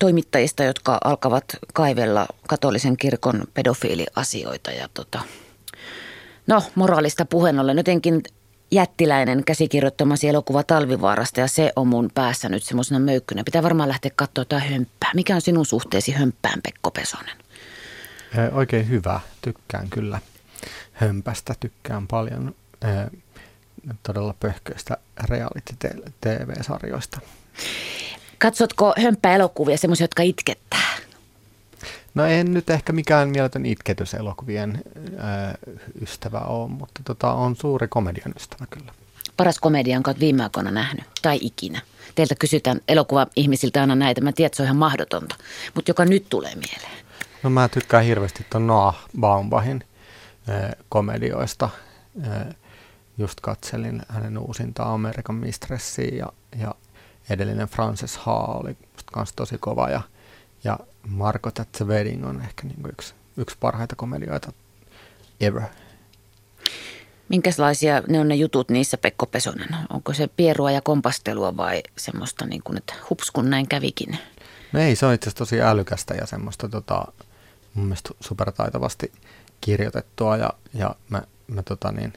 toimittajista, 0.00 0.64
jotka 0.64 0.98
alkavat 1.04 1.44
kaivella 1.74 2.26
katolisen 2.48 2.96
kirkon 2.96 3.44
pedofiiliasioita. 3.54 4.70
Ja 4.70 4.88
tota, 4.94 5.20
no, 6.46 6.62
moraalista 6.74 7.24
puheen 7.24 7.58
ollen 7.58 7.76
jotenkin 7.76 8.22
jättiläinen 8.70 9.44
käsikirjoittamasi 9.44 10.28
elokuva 10.28 10.62
Talvivaarasta 10.62 11.40
ja 11.40 11.48
se 11.48 11.72
on 11.76 11.88
mun 11.88 12.10
päässä 12.14 12.48
nyt 12.48 12.62
semmoisena 12.62 13.00
möykkynä. 13.00 13.44
Pitää 13.44 13.62
varmaan 13.62 13.88
lähteä 13.88 14.10
katsoa 14.16 14.42
jotain 14.42 14.62
hömppää. 14.62 15.10
Mikä 15.14 15.34
on 15.34 15.40
sinun 15.40 15.66
suhteesi 15.66 16.12
hömppään, 16.12 16.62
Pekko 16.62 16.90
Pesonen? 16.90 17.36
Oikein 18.52 18.88
hyvä, 18.88 19.20
tykkään 19.42 19.90
kyllä 19.90 20.20
hömpästä, 20.92 21.54
tykkään 21.60 22.06
paljon 22.06 22.54
todella 24.02 24.34
pöhköistä 24.40 24.96
reality-tv-sarjoista. 25.28 27.20
Katsotko 28.38 28.94
hömppä-elokuvia, 29.02 29.78
semmoisia, 29.78 30.04
jotka 30.04 30.22
itkettää? 30.22 30.96
No 32.14 32.24
en 32.24 32.54
nyt 32.54 32.70
ehkä 32.70 32.92
mikään 32.92 33.28
mieletön 33.28 33.66
itketyselokuvien 33.66 34.82
ystävä 36.02 36.38
ole, 36.38 36.68
mutta 36.68 37.00
tota, 37.04 37.32
on 37.32 37.56
suuri 37.56 37.88
komedian 37.88 38.32
ystävä 38.36 38.66
kyllä. 38.70 38.92
Paras 39.36 39.58
komedia, 39.58 39.94
jonka 39.94 40.10
olet 40.10 40.20
viime 40.20 40.42
aikoina 40.42 40.70
nähnyt, 40.70 41.04
tai 41.22 41.38
ikinä? 41.40 41.80
Teiltä 42.14 42.34
kysytään 42.34 42.80
elokuva-ihmisiltä 42.88 43.80
aina 43.80 43.94
näitä, 43.94 44.20
mä 44.20 44.32
tiedän, 44.32 44.46
että 44.46 44.56
se 44.56 44.62
on 44.62 44.66
ihan 44.66 44.76
mahdotonta, 44.76 45.36
mutta 45.74 45.90
joka 45.90 46.04
nyt 46.04 46.26
tulee 46.28 46.54
mieleen. 46.54 46.97
No 47.42 47.50
mä 47.50 47.68
tykkään 47.68 48.04
hirveästi 48.04 48.46
tuon 48.50 48.66
Noah 48.66 49.08
Baumbachin 49.20 49.84
äh, 50.48 50.70
komedioista. 50.88 51.68
Just 53.18 53.40
katselin 53.40 54.02
hänen 54.08 54.38
uusinta 54.38 54.82
Amerikan 54.82 55.34
Mistressiä 55.34 56.16
ja, 56.16 56.32
ja 56.58 56.74
edellinen 57.30 57.68
Frances 57.68 58.16
Ha 58.16 58.32
oli 58.32 58.76
musta 59.16 59.36
tosi 59.36 59.58
kova 59.58 59.90
ja, 59.90 60.00
ja 60.64 60.78
Marco 61.08 61.48
at 61.48 61.72
the 61.72 61.86
Wedding 61.86 62.26
on 62.26 62.40
ehkä 62.40 62.66
niinku 62.66 62.88
yksi, 62.88 63.14
yksi 63.36 63.56
parhaita 63.60 63.96
komedioita 63.96 64.52
ever. 65.40 65.62
Minkälaisia 67.28 68.02
ne 68.08 68.20
on 68.20 68.28
ne 68.28 68.34
jutut 68.34 68.68
niissä, 68.68 68.98
Pekko 68.98 69.26
Pesonen? 69.26 69.68
Onko 69.90 70.14
se 70.14 70.28
pierua 70.28 70.70
ja 70.70 70.80
kompastelua 70.80 71.56
vai 71.56 71.82
semmoista, 71.96 72.46
niin 72.46 72.62
kuin, 72.64 72.78
että 72.78 72.94
hups 73.10 73.30
kun 73.30 73.50
näin 73.50 73.68
kävikin? 73.68 74.18
No 74.72 74.80
ei, 74.80 74.96
se 74.96 75.06
on 75.06 75.14
itse 75.14 75.28
asiassa 75.28 75.38
tosi 75.38 75.62
älykästä 75.62 76.14
ja 76.14 76.26
semmoista 76.26 76.68
tota, 76.68 77.04
mun 77.78 77.86
mielestä 77.86 78.10
supertaitavasti 78.20 79.12
kirjoitettua 79.60 80.36
ja, 80.36 80.50
ja 80.74 80.94
mä, 81.08 81.22
mä 81.46 81.62
tota 81.62 81.92
niin, 81.92 82.12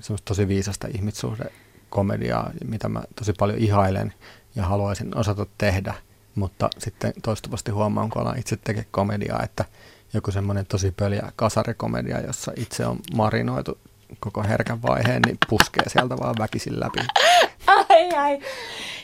semmoista 0.00 0.24
tosi 0.24 0.48
viisasta 0.48 0.88
ihmissuhdekomediaa, 0.94 2.50
mitä 2.64 2.88
mä 2.88 3.02
tosi 3.16 3.32
paljon 3.32 3.58
ihailen 3.58 4.14
ja 4.54 4.62
haluaisin 4.62 5.16
osata 5.16 5.46
tehdä, 5.58 5.94
mutta 6.34 6.68
sitten 6.78 7.12
toistuvasti 7.22 7.70
huomaan, 7.70 8.10
kun 8.10 8.22
alan 8.22 8.38
itse 8.38 8.56
tekee 8.56 8.86
komediaa, 8.90 9.42
että 9.42 9.64
joku 10.14 10.30
semmoinen 10.30 10.66
tosi 10.66 10.90
pöliä 10.96 11.32
kasarikomedia, 11.36 12.20
jossa 12.20 12.52
itse 12.56 12.86
on 12.86 12.98
marinoitu 13.14 13.78
koko 14.20 14.42
herkän 14.42 14.82
vaiheen, 14.82 15.22
niin 15.22 15.38
puskee 15.48 15.88
sieltä 15.88 16.16
vaan 16.18 16.34
väkisin 16.38 16.80
läpi. 16.80 16.98
Ai 17.66 18.10
ai. 18.16 18.40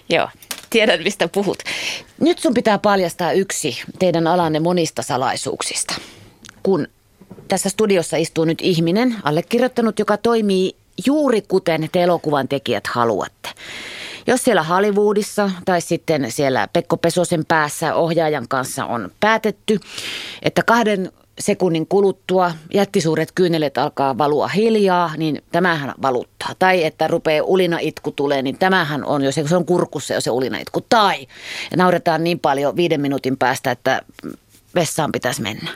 Joo, 0.08 0.28
tiedän 0.72 1.02
mistä 1.02 1.28
puhut. 1.28 1.58
Nyt 2.20 2.38
sun 2.38 2.54
pitää 2.54 2.78
paljastaa 2.78 3.32
yksi 3.32 3.82
teidän 3.98 4.26
alanne 4.26 4.60
monista 4.60 5.02
salaisuuksista. 5.02 5.94
Kun 6.62 6.88
tässä 7.48 7.68
studiossa 7.68 8.16
istuu 8.16 8.44
nyt 8.44 8.58
ihminen, 8.60 9.16
allekirjoittanut, 9.22 9.98
joka 9.98 10.16
toimii 10.16 10.76
juuri 11.06 11.42
kuten 11.42 11.88
te 11.92 12.02
elokuvan 12.02 12.48
tekijät 12.48 12.86
haluatte. 12.86 13.48
Jos 14.26 14.42
siellä 14.42 14.62
Hollywoodissa 14.62 15.50
tai 15.64 15.80
sitten 15.80 16.30
siellä 16.30 16.68
Pekko 16.72 16.96
Pesosen 16.96 17.44
päässä 17.46 17.94
ohjaajan 17.94 18.48
kanssa 18.48 18.86
on 18.86 19.10
päätetty, 19.20 19.80
että 20.42 20.62
kahden 20.62 21.12
sekunnin 21.38 21.86
kuluttua 21.86 22.52
jättisuuret 22.74 23.32
kyynelet 23.34 23.78
alkaa 23.78 24.18
valua 24.18 24.48
hiljaa, 24.48 25.16
niin 25.16 25.42
tämähän 25.52 25.94
valuttaa. 26.02 26.54
Tai 26.58 26.84
että 26.84 27.08
rupeaa 27.08 27.44
ulina 27.44 27.78
itku 27.78 28.10
tulee, 28.10 28.42
niin 28.42 28.58
tämähän 28.58 29.04
on 29.04 29.24
jo 29.24 29.32
se, 29.32 29.56
on 29.56 29.64
kurkussa 29.64 30.14
jo 30.14 30.20
se 30.20 30.30
ulina 30.30 30.58
itku. 30.58 30.80
Tai 30.88 31.26
nauretaan 31.76 32.24
niin 32.24 32.40
paljon 32.40 32.76
viiden 32.76 33.00
minuutin 33.00 33.36
päästä, 33.36 33.70
että 33.70 34.02
vessaan 34.74 35.12
pitäisi 35.12 35.42
mennä. 35.42 35.70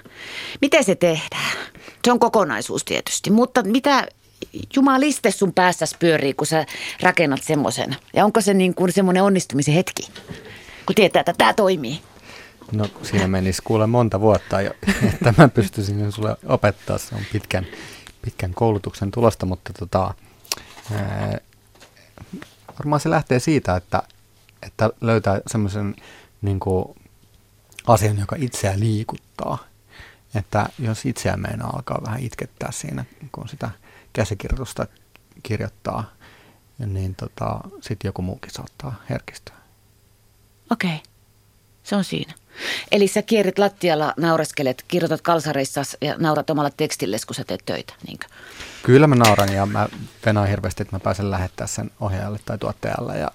Miten 0.60 0.84
se 0.84 0.94
tehdään? 0.94 1.52
Se 2.04 2.12
on 2.12 2.18
kokonaisuus 2.18 2.84
tietysti, 2.84 3.30
mutta 3.30 3.62
mitä 3.62 4.06
jumaliste 4.76 5.30
sun 5.30 5.52
päässäsi 5.52 5.96
pyörii, 5.98 6.34
kun 6.34 6.46
sä 6.46 6.66
rakennat 7.02 7.42
semmoisen? 7.42 7.96
Ja 8.14 8.24
onko 8.24 8.40
se 8.40 8.54
niin 8.54 8.74
kuin 8.74 8.92
semmoinen 8.92 9.22
onnistumisen 9.22 9.74
hetki, 9.74 10.08
kun 10.86 10.94
tietää, 10.94 11.20
että 11.20 11.34
tämä 11.38 11.54
toimii? 11.54 12.00
No 12.72 12.88
siinä 13.02 13.28
menisi 13.28 13.62
kuule 13.62 13.86
monta 13.86 14.20
vuotta 14.20 14.60
jo, 14.60 14.70
että 15.14 15.34
mä 15.38 15.48
pystyisin 15.48 16.12
sulle 16.12 16.36
opettaa. 16.46 16.98
Se 16.98 17.14
on 17.14 17.20
pitkän, 17.32 17.66
pitkän 18.22 18.54
koulutuksen 18.54 19.10
tulosta, 19.10 19.46
mutta 19.46 19.72
tota, 19.72 20.14
ää, 20.92 21.38
varmaan 22.78 23.00
se 23.00 23.10
lähtee 23.10 23.38
siitä, 23.38 23.76
että, 23.76 24.02
että 24.62 24.90
löytää 25.00 25.40
semmoisen 25.46 25.96
niin 26.42 26.60
asian, 27.86 28.18
joka 28.18 28.36
itseä 28.38 28.78
liikuttaa. 28.78 29.58
Että 30.34 30.68
jos 30.78 31.06
itseä 31.06 31.36
meinaa 31.36 31.70
alkaa 31.76 32.02
vähän 32.06 32.20
itkettää 32.20 32.72
siinä, 32.72 33.04
kun 33.32 33.48
sitä 33.48 33.70
käsikirjoitusta 34.12 34.86
kirjoittaa, 35.42 36.12
niin 36.78 37.14
tota, 37.14 37.60
sitten 37.80 38.08
joku 38.08 38.22
muukin 38.22 38.50
saattaa 38.50 39.02
herkistyä. 39.10 39.54
Okei, 40.70 40.90
okay. 40.90 41.00
se 41.82 41.96
on 41.96 42.04
siinä. 42.04 42.34
Eli 42.92 43.08
sä 43.08 43.22
kierrit 43.22 43.58
lattialla, 43.58 44.14
naureskelet, 44.16 44.84
kirjoitat 44.88 45.20
kalsareissa 45.20 45.82
ja 46.00 46.14
naurat 46.18 46.50
omalla 46.50 46.70
tekstille, 46.76 47.16
kun 47.26 47.34
sä 47.34 47.44
teet 47.44 47.62
töitä, 47.66 47.94
niinkö? 48.06 48.26
Kyllä 48.82 49.06
mä 49.06 49.14
nauran 49.14 49.52
ja 49.52 49.66
mä 49.66 49.88
venaan 50.26 50.48
hirveästi, 50.48 50.82
että 50.82 50.96
mä 50.96 51.00
pääsen 51.00 51.30
lähettää 51.30 51.66
sen 51.66 51.90
ohjaajalle 52.00 52.38
tai 52.44 52.58
tuottajalle 52.58 53.18
ja, 53.18 53.30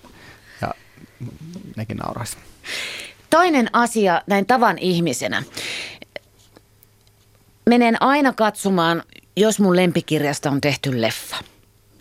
ja 0.61 0.73
nekin 1.75 1.97
nauraisi. 1.97 2.37
Toinen 3.29 3.69
asia 3.73 4.21
näin 4.27 4.45
tavan 4.45 4.77
ihmisenä. 4.77 5.43
Menen 7.65 8.01
aina 8.01 8.33
katsomaan, 8.33 9.03
jos 9.37 9.59
mun 9.59 9.75
lempikirjasta 9.75 10.49
on 10.49 10.61
tehty 10.61 11.01
leffa. 11.01 11.37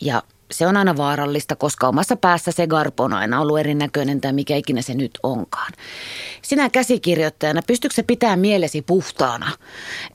Ja 0.01 0.23
se 0.51 0.67
on 0.67 0.77
aina 0.77 0.97
vaarallista, 0.97 1.57
koska 1.57 1.89
omassa 1.89 2.17
päässä 2.17 2.53
se 2.53 2.67
garpo 2.67 3.05
on 3.05 3.13
aina 3.13 3.41
ollut 3.41 3.59
erinäköinen 3.59 4.21
tai 4.21 4.33
mikä 4.33 4.57
ikinä 4.57 4.83
se 4.83 4.95
nyt 4.95 5.19
onkaan. 5.23 5.73
Sinä 6.43 6.71
käsikirjoittajana, 6.71 7.63
pystytkö 7.67 7.95
se 7.95 8.03
pitää 8.03 8.37
mielesi 8.37 8.83
puhtaana, 8.83 9.51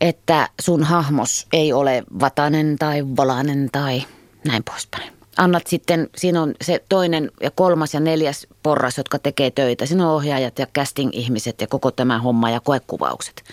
että 0.02 0.50
sun 0.62 0.84
hahmos 0.84 1.48
ei 1.54 1.74
ole 1.74 2.04
vatanen 2.20 2.76
tai 2.80 3.04
valanen 3.18 3.70
tai 3.72 4.04
näin 4.48 4.64
poispäin? 4.64 5.16
Annat 5.38 5.68
sitten, 5.68 6.10
siinä 6.18 6.42
on 6.42 6.56
se 6.62 6.84
toinen 6.90 7.32
ja 7.42 7.52
kolmas 7.52 7.94
ja 7.94 8.00
neljäs 8.00 8.48
porras, 8.64 8.98
jotka 8.98 9.20
tekee 9.20 9.52
töitä. 9.52 9.86
Siinä 9.86 10.10
on 10.10 10.16
ohjaajat 10.16 10.60
ja 10.60 10.68
casting-ihmiset 10.68 11.62
ja 11.62 11.68
koko 11.68 11.92
tämä 11.92 12.20
homma 12.20 12.50
ja 12.50 12.60
koekuvaukset. 12.60 13.44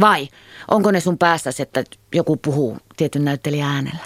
Vai 0.00 0.28
onko 0.70 0.90
ne 0.90 1.00
sun 1.00 1.18
päässäsi, 1.18 1.62
että 1.62 1.84
joku 2.14 2.36
puhuu 2.36 2.78
tietyn 2.96 3.24
näyttelijän 3.24 3.70
äänellä? 3.70 4.04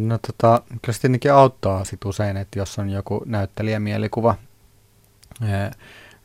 No 0.00 0.18
tota, 0.18 0.62
kyllä 0.68 0.94
se 0.94 1.00
tietenkin 1.00 1.32
auttaa 1.32 1.84
sit 1.84 2.04
usein, 2.04 2.36
että 2.36 2.58
jos 2.58 2.78
on 2.78 2.90
joku 2.90 3.22
näyttelijämielikuva 3.26 4.34
ee, 5.42 5.70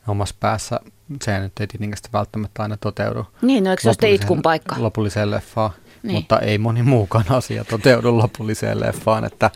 omassa 0.08 0.36
päässä, 0.40 0.80
se 1.22 1.40
nyt 1.40 1.60
ei 1.60 1.68
tietenkään 1.68 2.14
välttämättä 2.14 2.64
aina 2.64 2.78
toteudu. 2.78 3.26
Niin, 3.42 3.64
no 3.64 3.72
eikö 3.72 3.82
se 3.82 3.90
ole 3.90 4.12
itkun 4.12 4.42
paikka? 4.42 4.76
Lopulliseen 4.80 5.32
leffaan, 5.32 5.72
niin. 6.04 6.16
mutta 6.16 6.40
ei 6.40 6.58
moni 6.58 6.84
muukaan 6.84 7.32
asia 7.40 7.66
toteudu 7.66 8.18
lopulliseen 8.18 8.80
leffaan, 8.80 9.26
että, 9.26 9.52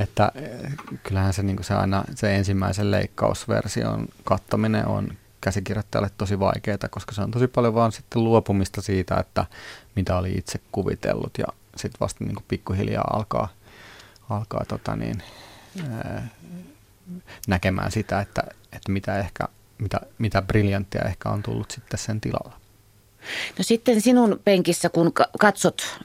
että 0.00 0.32
kyllähän 1.02 1.32
se, 1.32 1.42
niin 1.42 1.64
se 1.64 1.74
aina 1.74 2.04
se 2.14 2.36
ensimmäisen 2.36 2.90
leikkausversion 2.90 4.08
kattaminen 4.24 4.86
on 4.86 5.08
käsikirjoittajalle 5.40 6.10
tosi 6.18 6.40
vaikeaa, 6.40 6.88
koska 6.90 7.14
se 7.14 7.22
on 7.22 7.30
tosi 7.30 7.46
paljon 7.46 7.74
vaan 7.74 7.92
sitten 7.92 8.24
luopumista 8.24 8.82
siitä, 8.82 9.16
että 9.16 9.46
mitä 9.96 10.16
oli 10.16 10.32
itse 10.32 10.60
kuvitellut 10.72 11.38
ja 11.38 11.46
sitten 11.76 12.00
vasta 12.00 12.24
niin 12.24 12.36
pikkuhiljaa 12.48 13.10
alkaa, 13.12 13.48
alkaa 14.30 14.64
tota 14.68 14.96
niin, 14.96 15.22
ää, 15.92 16.28
näkemään 17.48 17.92
sitä, 17.92 18.20
että, 18.20 18.42
että 18.72 18.92
mitä, 18.92 19.18
ehkä, 19.18 19.44
mitä, 19.78 20.00
mitä 20.18 20.42
briljanttia 20.42 21.02
ehkä 21.02 21.28
on 21.28 21.42
tullut 21.42 21.70
sitten 21.70 21.98
sen 21.98 22.20
tilalla. 22.20 22.62
No 23.58 23.64
sitten 23.64 24.00
sinun 24.00 24.40
penkissä, 24.44 24.88
kun 24.88 25.12
katsot, 25.38 26.00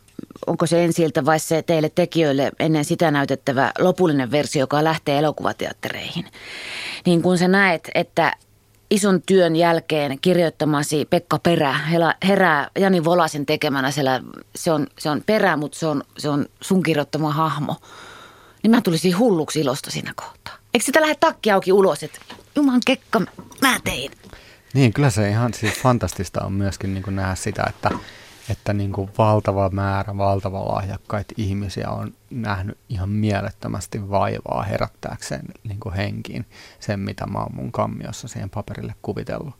onko 0.47 0.65
se 0.65 0.83
ensiltä 0.83 1.25
vai 1.25 1.39
se 1.39 1.61
teille 1.61 1.89
tekijöille 1.95 2.51
ennen 2.59 2.85
sitä 2.85 3.11
näytettävä 3.11 3.71
lopullinen 3.79 4.31
versio, 4.31 4.59
joka 4.59 4.83
lähtee 4.83 5.17
elokuvateattereihin, 5.17 6.25
niin 7.05 7.21
kun 7.21 7.37
sä 7.37 7.47
näet, 7.47 7.89
että 7.95 8.33
ison 8.91 9.21
työn 9.25 9.55
jälkeen 9.55 10.17
kirjoittamasi 10.21 11.05
Pekka 11.05 11.39
Perä 11.39 11.79
herää 12.27 12.69
Jani 12.79 13.03
Volasen 13.03 13.45
tekemänä 13.45 13.91
siellä, 13.91 14.21
se 14.55 14.71
on, 14.71 14.87
se 14.99 15.09
on 15.09 15.23
perä, 15.25 15.57
mutta 15.57 15.79
se 15.79 15.87
on, 15.87 16.03
se 16.17 16.29
on 16.29 16.45
sun 16.61 16.83
kirjoittama 16.83 17.33
hahmo. 17.33 17.75
Niin 18.63 18.71
mä 18.71 18.81
tulisin 18.81 19.17
hulluksi 19.17 19.59
ilosta 19.59 19.91
siinä 19.91 20.13
kohtaa. 20.15 20.53
Eikö 20.73 20.85
sitä 20.85 21.01
lähde 21.01 21.15
takki 21.19 21.51
auki 21.51 21.71
ulos, 21.71 22.03
että 22.03 22.19
juman 22.55 22.81
kekka, 22.85 23.21
mä 23.61 23.79
tein. 23.83 24.11
Niin, 24.73 24.93
kyllä 24.93 25.09
se 25.09 25.29
ihan 25.29 25.53
siis 25.53 25.73
fantastista 25.73 26.41
on 26.41 26.53
myöskin 26.53 26.93
niin 26.93 27.03
nähdä 27.15 27.35
sitä, 27.35 27.63
että 27.69 27.89
että 28.49 28.73
niin 28.73 28.91
kuin 28.91 29.09
valtava 29.17 29.69
määrä, 29.69 30.17
valtava 30.17 30.67
lahjakkaita 30.75 31.33
ihmisiä 31.37 31.89
on 31.89 32.13
nähnyt 32.29 32.77
ihan 32.89 33.09
mielettömästi 33.09 34.09
vaivaa 34.09 34.63
herättääkseen 34.63 35.45
niin 35.63 35.79
kuin 35.79 35.95
henkiin 35.95 36.45
sen, 36.79 36.99
mitä 36.99 37.25
mä 37.25 37.39
oon 37.39 37.55
mun 37.55 37.71
kammiossa 37.71 38.27
siihen 38.27 38.49
paperille 38.49 38.95
kuvitellut. 39.01 39.53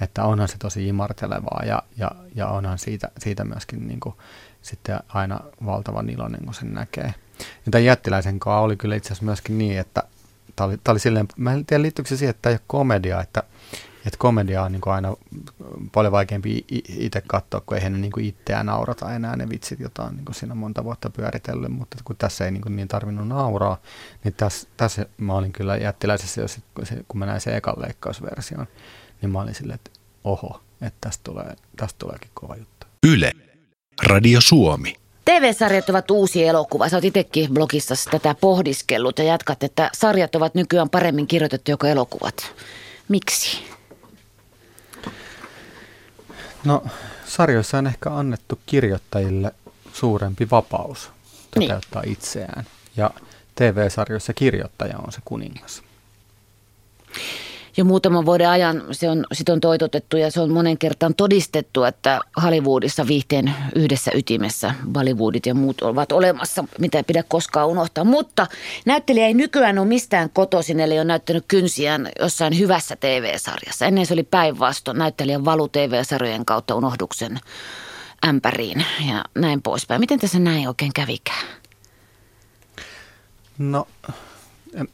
Että 0.00 0.24
onhan 0.24 0.48
se 0.48 0.58
tosi 0.58 0.88
imartelevaa 0.88 1.62
ja, 1.66 1.82
ja, 1.96 2.10
ja 2.34 2.48
onhan 2.48 2.78
siitä, 2.78 3.10
siitä 3.18 3.44
myöskin 3.44 3.88
niin 3.88 4.00
kuin 4.00 4.14
sitten 4.62 5.00
aina 5.08 5.40
valtavan 5.66 6.10
iloinen, 6.10 6.44
kun 6.44 6.54
sen 6.54 6.74
näkee. 6.74 7.14
Ja 7.38 7.70
tämän 7.70 7.84
jättiläisen 7.84 8.40
kanssa 8.40 8.60
oli 8.60 8.76
kyllä 8.76 8.96
itse 8.96 9.06
asiassa 9.06 9.24
myöskin 9.24 9.58
niin, 9.58 9.78
että 9.78 10.02
tämä 10.56 10.68
oli, 10.68 10.78
oli 10.88 10.98
silleen, 10.98 11.28
mä 11.36 11.52
en 11.52 11.66
tiedä 11.66 11.82
liittyykö 11.82 12.08
se 12.08 12.16
siihen, 12.16 12.30
että 12.30 12.42
tämä 12.42 12.50
ei 12.50 12.54
ole 12.54 12.64
komedia, 12.66 13.20
että– 13.20 13.42
että 14.06 14.18
komedia 14.18 14.62
on 14.62 14.72
niin 14.72 14.80
kuin 14.80 14.94
aina 14.94 15.16
paljon 15.92 16.12
vaikeampi 16.12 16.64
itse 16.88 17.22
katsoa, 17.26 17.60
kun 17.60 17.76
eihän 17.76 17.92
ne 17.92 17.98
niin 17.98 18.12
kuin 18.12 18.26
itseään 18.26 18.66
naurata 18.66 19.14
enää 19.14 19.36
ne 19.36 19.48
vitsit, 19.48 19.80
joita 19.80 20.02
on 20.02 20.16
niin 20.16 20.24
kuin 20.24 20.34
siinä 20.34 20.54
monta 20.54 20.84
vuotta 20.84 21.10
pyöritellyt, 21.10 21.72
mutta 21.72 21.96
kun 22.04 22.16
tässä 22.16 22.44
ei 22.44 22.50
niin, 22.50 22.62
kuin 22.62 22.76
niin 22.76 22.88
tarvinnut 22.88 23.28
nauraa, 23.28 23.80
niin 24.24 24.34
tässä, 24.34 24.68
tässä 24.76 25.06
mä 25.16 25.34
olin 25.34 25.52
kyllä 25.52 25.76
jättiläisessä, 25.76 26.40
jos, 26.40 26.58
kun 27.08 27.18
mä 27.18 27.26
näin 27.26 27.40
sen 27.40 27.56
ekan 27.56 27.74
leikkausversion, 27.78 28.66
niin 29.22 29.30
mä 29.30 29.40
olin 29.40 29.54
silleen, 29.54 29.74
että 29.74 29.90
oho, 30.24 30.60
että 30.82 30.98
tästä, 31.00 31.24
tulee, 31.24 31.56
tästä 31.76 31.98
tuleekin 31.98 32.30
kova 32.34 32.56
juttu. 32.56 32.86
Yle, 33.06 33.32
Radio 34.02 34.40
Suomi. 34.40 34.94
TV-sarjat 35.24 35.90
ovat 35.90 36.10
uusi 36.10 36.46
elokuva. 36.46 36.88
Sä 36.88 36.96
oot 36.96 37.04
itsekin 37.04 37.54
blogissa 37.54 37.94
tätä 38.10 38.34
pohdiskellut 38.40 39.18
ja 39.18 39.24
jatkat, 39.24 39.62
että 39.62 39.90
sarjat 39.94 40.34
ovat 40.34 40.54
nykyään 40.54 40.90
paremmin 40.90 41.26
kirjoitettu 41.26 41.70
joko 41.70 41.86
elokuvat. 41.86 42.54
Miksi? 43.08 43.79
No 46.64 46.84
sarjoissa 47.26 47.78
on 47.78 47.86
ehkä 47.86 48.10
annettu 48.10 48.60
kirjoittajille 48.66 49.54
suurempi 49.92 50.50
vapaus 50.50 51.10
toteuttaa 51.54 52.02
niin. 52.02 52.12
itseään. 52.12 52.66
Ja 52.96 53.10
TV-sarjoissa 53.54 54.32
kirjoittaja 54.32 54.98
on 54.98 55.12
se 55.12 55.20
kuningas 55.24 55.82
jo 57.76 57.84
muutaman 57.84 58.26
vuoden 58.26 58.48
ajan 58.48 58.82
se 58.92 59.10
on, 59.10 59.26
sit 59.32 59.48
on 59.48 59.60
toitotettu 59.60 60.16
ja 60.16 60.30
se 60.30 60.40
on 60.40 60.50
monen 60.50 60.78
kertaan 60.78 61.14
todistettu, 61.14 61.84
että 61.84 62.20
Hollywoodissa 62.42 63.06
viihteen 63.06 63.54
yhdessä 63.74 64.10
ytimessä 64.14 64.74
Bollywoodit 64.92 65.46
ja 65.46 65.54
muut 65.54 65.82
ovat 65.82 66.12
olemassa, 66.12 66.64
mitä 66.78 66.98
ei 66.98 67.04
pidä 67.04 67.22
koskaan 67.22 67.68
unohtaa. 67.68 68.04
Mutta 68.04 68.46
näyttelijä 68.84 69.26
ei 69.26 69.34
nykyään 69.34 69.78
ole 69.78 69.86
mistään 69.86 70.30
kotoisin, 70.30 70.80
eli 70.80 70.98
on 70.98 71.06
näyttänyt 71.06 71.44
kynsiään 71.48 72.08
jossain 72.20 72.58
hyvässä 72.58 72.96
TV-sarjassa. 72.96 73.86
Ennen 73.86 74.06
se 74.06 74.14
oli 74.14 74.22
päinvastoin 74.22 74.98
näyttelijän 74.98 75.44
valu 75.44 75.68
TV-sarjojen 75.68 76.44
kautta 76.44 76.74
unohduksen 76.74 77.40
ämpäriin 78.28 78.84
ja 79.08 79.24
näin 79.34 79.62
poispäin. 79.62 80.00
Miten 80.00 80.18
tässä 80.18 80.38
näin 80.38 80.68
oikein 80.68 80.92
kävikään? 80.94 81.46
No, 83.58 83.88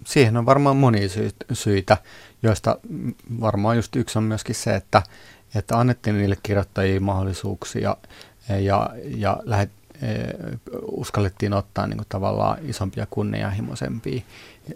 siihen 0.04 0.36
on 0.36 0.46
varmaan 0.46 0.76
monia 0.76 1.08
syitä 1.52 1.96
joista 2.46 2.78
varmaan 3.40 3.76
just 3.76 3.96
yksi 3.96 4.18
on 4.18 4.24
myöskin 4.24 4.54
se, 4.54 4.74
että, 4.74 5.02
että 5.54 5.78
annettiin 5.78 6.18
niille 6.18 6.36
kirjoittajille 6.42 7.00
mahdollisuuksia 7.00 7.96
ja, 8.60 8.90
ja 9.04 9.40
lähet, 9.44 9.70
e, 10.02 10.08
uskallettiin 10.82 11.52
ottaa 11.52 11.86
niin 11.86 11.96
kuin 11.96 12.06
tavallaan 12.08 12.58
isompia 12.62 13.06
kunnianhimoisempia 13.10 14.22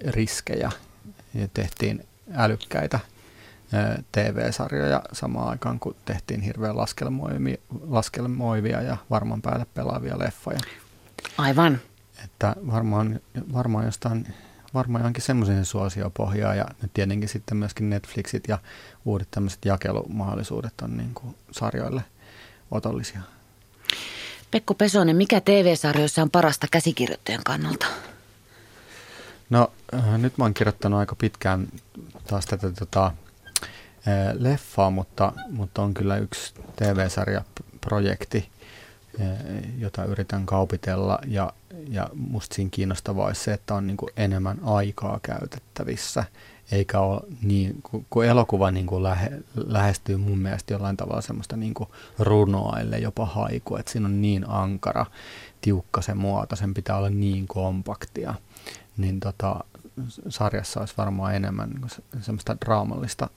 riskejä 0.07 0.71
ja 1.35 1.49
tehtiin 1.55 2.07
älykkäitä 2.37 3.01
TV-sarjoja 4.13 5.03
samaan 5.13 5.49
aikaan, 5.49 5.81
kun 5.81 5.97
tehtiin 6.05 6.41
hirveän 6.41 6.77
laskelmoivia 7.89 8.83
ja 8.83 8.97
varmaan 9.11 9.43
päälle 9.43 9.67
pelaavia 9.75 10.19
leffoja. 10.19 10.59
Aivan. 11.39 11.79
Että 12.25 12.57
varmaan, 12.67 13.21
varmaan 13.53 13.85
jostain 13.85 14.35
varmaan 14.75 15.03
johonkin 15.03 15.23
semmoisen 15.23 15.65
suosiopohjaa 15.65 16.55
ja 16.55 16.65
nyt 16.83 16.95
tietenkin 16.95 17.29
sitten 17.29 17.57
myöskin 17.57 17.91
Netflixit 17.91 18.49
ja 18.49 18.59
uudet 19.05 19.29
tämmöiset 19.31 19.65
jakelumahdollisuudet 19.65 20.75
on 20.83 20.97
niin 20.97 21.15
kuin 21.15 21.35
sarjoille 21.51 22.03
otollisia. 22.71 23.21
Pekko 24.51 24.75
Pesonen, 24.75 25.17
mikä 25.17 25.41
TV-sarjoissa 25.41 26.23
on 26.23 26.31
parasta 26.31 26.67
käsikirjoittajan 26.71 27.43
kannalta? 27.45 27.87
No 29.51 29.73
äh, 29.95 30.19
nyt 30.19 30.39
mä 30.39 30.45
oon 30.45 30.55
kirjoittanut 30.55 31.01
aika 31.01 31.15
pitkään 31.15 31.69
taas 32.27 32.47
tätä 32.47 32.73
tota, 32.73 33.07
äh, 33.07 33.13
leffaa, 34.39 34.91
mutta, 34.91 35.33
mutta 35.51 35.83
on 35.83 35.95
kyllä 35.95 36.17
yksi 36.17 36.55
TV-sarjaprojekti, 36.77 38.49
jota 39.79 40.05
yritän 40.05 40.47
kaupitella 40.47 41.19
ja, 41.27 41.53
ja 41.89 42.11
musta 42.15 42.55
siinä 42.55 42.69
kiinnostavaa 42.71 43.27
olisi 43.27 43.45
se, 43.45 43.53
että 43.53 43.75
on 43.75 43.87
niin 43.87 43.97
kuin 43.97 44.11
enemmän 44.17 44.59
aikaa 44.65 45.21
käytettävissä, 45.23 46.25
eikä 46.73 47.01
ole 47.01 47.21
niin, 47.43 47.81
kun, 48.11 48.25
elokuva 48.25 48.71
niin 48.71 48.87
kuin 48.87 49.03
lähe, 49.03 49.33
lähestyy 49.55 50.17
mun 50.17 50.39
mielestä 50.39 50.75
jollain 50.75 50.97
tavalla 50.97 51.21
semmoista 51.21 51.57
niin 51.57 51.75
kuin 51.75 51.89
runoaille 52.19 52.99
jopa 52.99 53.27
haiku, 53.27 53.77
että 53.77 53.93
siinä 53.93 54.07
on 54.07 54.23
niin 54.23 54.49
ankara, 54.49 55.07
tiukka 55.61 56.03
se 56.03 56.15
muoto, 56.15 56.57
sen 56.57 56.75
pitää 56.75 56.97
olla 56.97 57.11
niin 57.11 57.47
kompaktia, 57.47 58.35
niin 58.97 59.21
tota, 59.21 59.65
sarjassa 60.29 60.81
olisi 60.81 60.95
varmaan 60.97 61.35
enemmän 61.35 61.71
niin 61.71 62.23
semmoista 62.23 62.57
draamallista, 62.65 63.29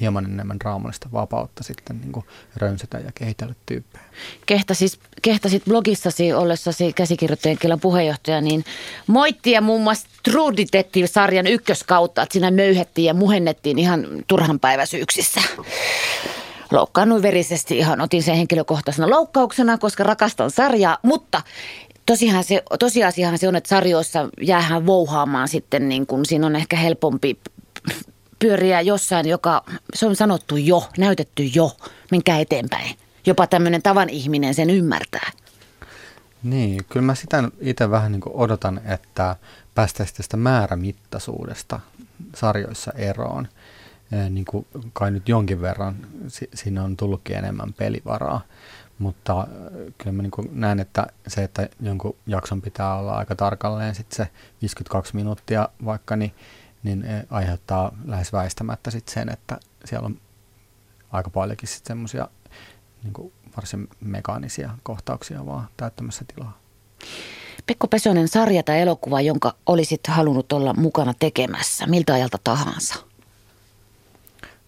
hieman 0.00 0.24
enemmän 0.24 0.60
draamallista 0.60 1.08
vapautta 1.12 1.64
sitten 1.64 2.00
niin 2.00 2.12
kuin 2.12 2.26
rönsytä 2.56 2.98
ja 2.98 3.12
kehitellä 3.14 3.54
tyyppejä. 3.66 4.04
Kehtasit, 4.46 4.98
kehtasit 5.22 5.64
blogissasi 5.64 6.32
ollessasi 6.32 6.92
käsikirjoittajien 6.92 7.58
kyllä 7.58 7.76
puheenjohtaja, 7.76 8.40
niin 8.40 8.64
moittia 9.06 9.60
muun 9.60 9.82
muassa 9.82 10.08
True 10.22 10.56
Detective-sarjan 10.56 11.46
ykköskautta, 11.46 12.22
että 12.22 12.32
siinä 12.32 12.50
möyhettiin 12.50 13.06
ja 13.06 13.14
muhennettiin 13.14 13.78
ihan 13.78 14.06
turhanpäiväisyyksissä 14.26 15.40
loukkaannuin 16.70 17.22
verisesti 17.22 17.78
ihan, 17.78 18.00
otin 18.00 18.22
sen 18.22 18.36
henkilökohtaisena 18.36 19.10
loukkauksena, 19.10 19.78
koska 19.78 20.04
rakastan 20.04 20.50
sarjaa, 20.50 20.98
mutta 21.02 21.42
Tosiaan 22.06 22.44
se, 22.44 22.62
tosiasiahan 22.78 23.38
se 23.38 23.48
on, 23.48 23.56
että 23.56 23.68
sarjoissa 23.68 24.28
jäähän 24.40 24.86
vouhaamaan 24.86 25.48
sitten, 25.48 25.88
niin 25.88 26.06
kun 26.06 26.26
siinä 26.26 26.46
on 26.46 26.56
ehkä 26.56 26.76
helpompi 26.76 27.38
pyöriä 28.44 28.80
jossain, 28.80 29.28
joka, 29.28 29.64
se 29.94 30.06
on 30.06 30.16
sanottu 30.16 30.56
jo, 30.56 30.88
näytetty 30.98 31.42
jo, 31.42 31.76
minkä 32.10 32.38
eteenpäin. 32.38 32.96
Jopa 33.26 33.46
tämmöinen 33.46 33.82
tavan 33.82 34.08
ihminen 34.08 34.54
sen 34.54 34.70
ymmärtää. 34.70 35.30
Niin, 36.42 36.84
kyllä 36.88 37.06
mä 37.06 37.14
sitä 37.14 37.44
itse 37.60 37.90
vähän 37.90 38.12
niin 38.12 38.22
odotan, 38.26 38.80
että 38.84 39.36
päästäisiin 39.74 40.16
tästä 40.16 40.36
määrämittaisuudesta 40.36 41.80
sarjoissa 42.34 42.92
eroon. 42.92 43.48
Niin 44.30 44.44
kuin 44.44 44.66
kai 44.92 45.10
nyt 45.10 45.28
jonkin 45.28 45.60
verran 45.60 45.96
siinä 46.54 46.84
on 46.84 46.96
tullutkin 46.96 47.36
enemmän 47.36 47.72
pelivaraa. 47.72 48.40
Mutta 48.98 49.46
kyllä 49.98 50.12
mä 50.12 50.22
niin 50.22 50.32
näen, 50.52 50.80
että 50.80 51.06
se, 51.26 51.44
että 51.44 51.68
jonkun 51.80 52.16
jakson 52.26 52.62
pitää 52.62 52.96
olla 52.96 53.12
aika 53.12 53.34
tarkalleen 53.34 53.94
sit 53.94 54.12
se 54.12 54.28
52 54.62 55.16
minuuttia 55.16 55.68
vaikka, 55.84 56.16
niin, 56.16 56.32
niin 56.84 57.04
aiheuttaa 57.30 57.92
lähes 58.04 58.32
väistämättä 58.32 58.90
sit 58.90 59.08
sen, 59.08 59.28
että 59.28 59.58
siellä 59.84 60.06
on 60.06 60.20
aika 61.12 61.30
paljonkin 61.30 61.68
sitten 61.68 61.88
semmoisia 61.88 62.28
niin 63.02 63.32
varsin 63.56 63.88
mekaanisia 64.00 64.70
kohtauksia 64.82 65.46
vaan 65.46 65.68
täyttämässä 65.76 66.24
tilaa. 66.34 66.58
Pekko 67.66 67.88
Pesonen, 67.88 68.28
sarja 68.28 68.62
tai 68.62 68.80
elokuva, 68.80 69.20
jonka 69.20 69.54
olisit 69.66 70.06
halunnut 70.06 70.52
olla 70.52 70.74
mukana 70.74 71.14
tekemässä, 71.18 71.86
miltä 71.86 72.14
ajalta 72.14 72.38
tahansa? 72.44 72.94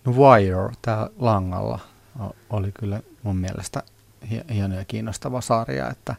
No 0.04 0.12
Wire, 0.12 0.72
tämä 0.82 1.08
Langalla, 1.18 1.78
oli 2.50 2.72
kyllä 2.72 3.00
mun 3.22 3.36
mielestä 3.36 3.82
hieno 4.54 4.74
ja 4.74 4.84
kiinnostava 4.84 5.40
sarja, 5.40 5.90
että 5.90 6.14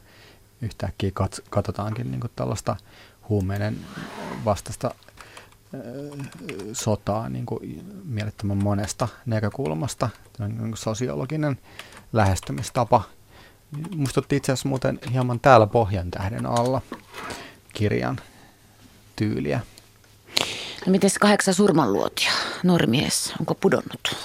yhtäkkiä 0.62 1.12
kat- 1.22 1.44
katsotaankin 1.50 2.12
niin 2.12 2.22
tällaista 2.36 2.76
huumeiden 3.30 3.78
vastaista 4.46 4.92
sotaa 6.74 7.30
niin 7.30 7.46
kuin 7.46 7.86
mielettömän 8.06 8.64
monesta 8.64 9.08
näkökulmasta. 9.26 10.10
Niin 10.40 10.78
sosiologinen 10.78 11.58
lähestymistapa. 12.14 13.04
Muistutti 13.96 14.36
itse 14.36 14.52
asiassa 14.52 14.70
muuten 14.70 15.00
hieman 15.12 15.40
täällä 15.40 15.68
Pohjan 15.68 16.12
tähden 16.12 16.46
alla 16.46 16.82
kirjan 17.74 18.20
tyyliä. 19.16 19.60
No 20.86 20.92
miten 20.92 21.10
kahdeksan 21.22 21.54
surmanluotia, 21.54 22.32
normies, 22.64 23.34
onko 23.40 23.56
pudonnut? 23.56 24.16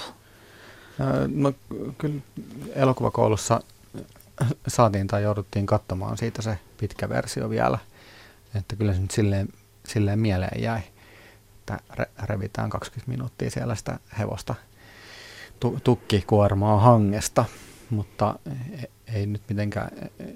No 1.35 1.53
kyllä 1.99 2.21
elokuvakoulussa 2.75 3.61
saatiin 4.69 5.07
tai 5.07 5.23
jouduttiin 5.23 5.67
katsomaan 5.67 6.19
siitä 6.19 6.43
se 6.43 6.59
pitkä 6.77 7.09
versio 7.09 7.51
vielä. 7.51 7.79
Että 8.55 8.77
kyllä 8.77 8.93
se 8.93 9.01
nyt 9.01 9.11
silleen, 9.11 9.49
silleen 9.87 10.19
mieleen 10.19 10.63
jäi, 10.63 10.81
että 11.63 11.79
re- 12.03 12.27
revitään 12.27 12.71
20 12.71 13.11
minuuttia 13.11 13.51
siellä 13.51 13.75
sitä 13.75 13.99
hevosta 14.19 14.55
tu- 15.61 15.81
tukkikuormaa 15.85 16.81
hangesta, 16.81 17.45
mutta 17.91 18.39
ei, 18.81 18.91
ei 19.15 19.27
nyt 19.27 19.43
mitenkään 19.49 19.91
e, 19.99 20.25
e, 20.25 20.35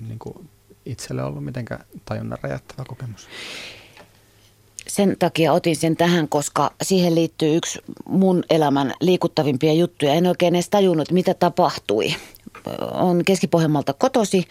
niin 0.00 0.18
kuin 0.18 0.48
itselle 0.86 1.22
ollut 1.24 1.44
mitenkään 1.44 1.84
tajunnan 2.04 2.38
räjättävä 2.42 2.84
kokemus 2.84 3.28
sen 4.88 5.16
takia 5.18 5.52
otin 5.52 5.76
sen 5.76 5.96
tähän, 5.96 6.28
koska 6.28 6.72
siihen 6.82 7.14
liittyy 7.14 7.56
yksi 7.56 7.78
mun 8.08 8.44
elämän 8.50 8.94
liikuttavimpia 9.00 9.72
juttuja. 9.72 10.12
En 10.12 10.26
oikein 10.26 10.54
edes 10.54 10.68
tajunnut, 10.68 11.10
mitä 11.10 11.34
tapahtui. 11.34 12.14
On 12.92 13.24
Keski-Pohjanmaalta 13.24 13.92
kotosi. 13.92 14.48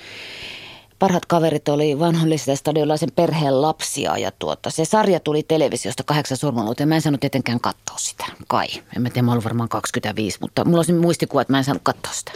Parhaat 0.99 1.25
kaverit 1.25 1.69
oli 1.69 1.99
vanhollisesta 1.99 2.55
stadiolaisen 2.55 3.09
perheen 3.15 3.61
lapsia 3.61 4.17
ja 4.17 4.31
tuota, 4.39 4.69
se 4.69 4.85
sarja 4.85 5.19
tuli 5.19 5.43
televisiosta 5.43 6.03
kahdeksan 6.03 6.37
surmaluuta 6.37 6.81
ja 6.81 6.87
mä 6.87 6.95
en 6.95 7.01
saanut 7.01 7.21
tietenkään 7.21 7.59
katsoa 7.59 7.97
sitä. 7.97 8.25
Kai. 8.47 8.67
En 8.95 9.01
mä 9.01 9.09
tiedä, 9.09 9.25
mä 9.25 9.31
ollut 9.31 9.43
varmaan 9.45 9.69
25, 9.69 10.37
mutta 10.41 10.65
mulla 10.65 10.77
olisi 10.77 10.93
muistikuva, 10.93 11.41
että 11.41 11.53
mä 11.53 11.57
en 11.57 11.63
saanut 11.63 11.83
katsoa 11.83 12.13
sitä. 12.13 12.31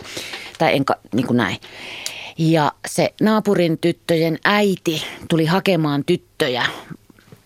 Tai 0.58 0.76
en, 0.76 0.86
niin 1.13 1.28
kuin 1.28 1.38
näin. 1.38 1.58
Ja 2.38 2.71
se 2.88 3.13
naapurin 3.21 3.78
tyttöjen 3.78 4.39
äiti 4.43 5.04
tuli 5.30 5.45
hakemaan 5.45 6.04
tyttöjä 6.06 6.65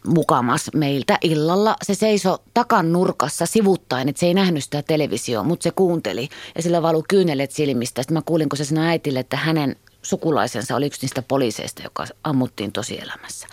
mukamas 0.07 0.71
meiltä 0.73 1.17
illalla. 1.21 1.75
Se 1.83 1.95
seiso 1.95 2.37
takan 2.53 2.91
nurkassa 2.91 3.45
sivuttaen, 3.45 4.09
että 4.09 4.19
se 4.19 4.25
ei 4.25 4.33
nähnyt 4.33 4.63
sitä 4.63 4.81
televisioa, 4.81 5.43
mutta 5.43 5.63
se 5.63 5.71
kuunteli 5.71 6.29
ja 6.55 6.63
sillä 6.63 6.81
valu 6.81 7.03
kyynelet 7.07 7.51
silmistä. 7.51 8.01
Sitten 8.01 8.17
mä 8.17 8.21
kuulin, 8.25 8.49
kun 8.49 8.57
se 8.57 8.65
sanoi 8.65 8.87
äitille, 8.87 9.19
että 9.19 9.37
hänen 9.37 9.75
sukulaisensa 10.05 10.75
oli 10.75 10.85
yksi 10.85 11.01
niistä 11.01 11.21
poliiseista, 11.21 11.83
joka 11.83 12.05
ammuttiin 12.23 12.71
tosielämässä. 12.71 13.47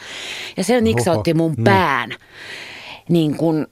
Ja 0.56 0.64
se 0.64 0.80
niksautti 0.80 1.34
mun 1.34 1.52
Oho, 1.52 1.64
pään 1.64 2.10
niin 3.08 3.36
kuin 3.36 3.66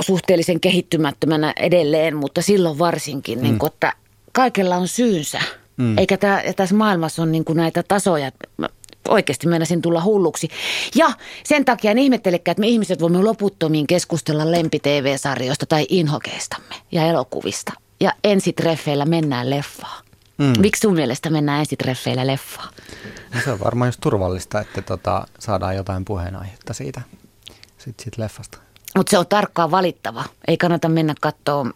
suhteellisen 0.00 0.60
kehittymättömänä 0.60 1.52
edelleen, 1.56 2.16
mutta 2.16 2.42
silloin 2.42 2.78
varsinkin, 2.78 3.38
mm. 3.38 3.42
niin 3.42 3.58
kuin, 3.58 3.72
että 3.72 3.92
kaikella 4.32 4.76
on 4.76 4.88
syynsä. 4.88 5.40
Mm. 5.76 5.98
Eikä 5.98 6.16
tää, 6.16 6.42
tässä 6.56 6.74
maailmassa 6.74 7.22
ole 7.22 7.30
niin 7.30 7.44
kuin 7.44 7.56
näitä 7.56 7.82
tasoja 7.82 8.32
oikeasti 9.08 9.46
meinasin 9.46 9.82
tulla 9.82 10.04
hulluksi. 10.04 10.48
Ja 10.94 11.12
sen 11.44 11.64
takia 11.64 11.90
en 11.90 11.98
ihmettelekään, 11.98 12.52
että 12.52 12.60
me 12.60 12.68
ihmiset 12.68 13.00
voimme 13.00 13.22
loputtomiin 13.22 13.86
keskustella 13.86 14.50
lempi-tv-sarjoista 14.50 15.66
tai 15.66 15.86
inhokeistamme 15.88 16.74
ja 16.92 17.06
elokuvista. 17.06 17.72
Ja 18.00 18.12
ensitreffeillä 18.24 19.04
mennään 19.04 19.50
leffaan. 19.50 20.01
Mm. 20.38 20.52
Miksi 20.60 20.80
sun 20.80 20.94
mielestä 20.94 21.30
mennään 21.30 21.60
ensitreffeillä 21.60 22.26
leffaan? 22.26 22.74
No 23.34 23.40
se 23.44 23.52
on 23.52 23.60
varmaan 23.60 23.88
just 23.88 24.00
turvallista, 24.00 24.60
että 24.60 24.82
tota, 24.82 25.26
saadaan 25.38 25.76
jotain 25.76 26.04
puheenaihetta 26.04 26.72
siitä 26.72 27.00
sit, 27.78 28.00
sit 28.00 28.18
leffasta. 28.18 28.58
Mutta 28.96 29.10
se 29.10 29.18
on 29.18 29.26
tarkkaan 29.26 29.70
valittava. 29.70 30.24
Ei 30.48 30.56
kannata 30.56 30.88
mennä 30.88 31.14
katsoa 31.20 31.66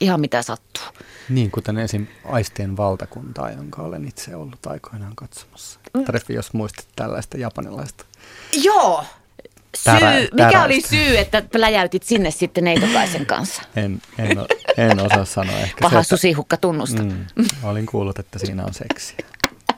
ihan 0.00 0.20
mitä 0.20 0.42
sattuu. 0.42 0.84
Niin, 1.28 1.50
kuten 1.50 1.78
esim. 1.78 2.06
Aistien 2.24 2.76
valtakuntaa, 2.76 3.50
jonka 3.50 3.82
olen 3.82 4.08
itse 4.08 4.36
ollut 4.36 4.66
aikoinaan 4.66 5.16
katsomassa. 5.16 5.80
Mm. 5.94 6.04
Treffi, 6.04 6.34
jos 6.34 6.52
muistat 6.52 6.86
tällaista 6.96 7.38
japanilaista. 7.38 8.04
Joo, 8.62 9.04
syy, 9.76 9.84
Tärä, 9.84 10.12
mikä 10.32 10.64
oli 10.64 10.80
syy, 10.80 11.18
että 11.18 11.42
pläjäytit 11.52 12.02
sinne 12.02 12.30
sitten 12.30 12.64
Neitokaisen 12.64 13.26
kanssa? 13.26 13.62
En, 13.76 14.02
en, 14.18 14.38
en 14.76 15.00
osaa 15.00 15.24
sanoa. 15.24 15.58
Ehkä 15.58 15.80
Paha 15.80 16.02
se, 16.02 16.08
susihukka 16.08 16.56
tunnusta. 16.56 17.02
Mm, 17.02 17.26
olin 17.62 17.86
kuullut, 17.86 18.18
että 18.18 18.38
siinä 18.38 18.64
on 18.64 18.74
seksiä. 18.74 19.16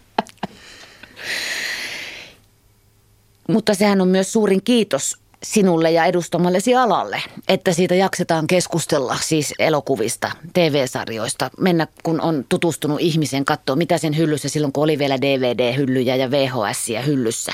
Mutta 3.48 3.74
sehän 3.74 4.00
on 4.00 4.08
myös 4.08 4.32
suurin 4.32 4.62
kiitos 4.62 5.18
sinulle 5.42 5.90
ja 5.90 6.04
edustamallesi 6.04 6.74
alalle, 6.74 7.22
että 7.48 7.72
siitä 7.72 7.94
jaksetaan 7.94 8.46
keskustella 8.46 9.16
siis 9.20 9.54
elokuvista, 9.58 10.30
TV-sarjoista, 10.52 11.50
mennä 11.58 11.86
kun 12.02 12.20
on 12.20 12.44
tutustunut 12.48 13.00
ihmisen 13.00 13.44
katsoa, 13.44 13.76
mitä 13.76 13.98
sen 13.98 14.16
hyllyssä 14.16 14.48
silloin, 14.48 14.72
kun 14.72 14.84
oli 14.84 14.98
vielä 14.98 15.16
DVD-hyllyjä 15.16 16.16
ja 16.16 16.30
VHS 16.30 17.06
hyllyssä 17.06 17.52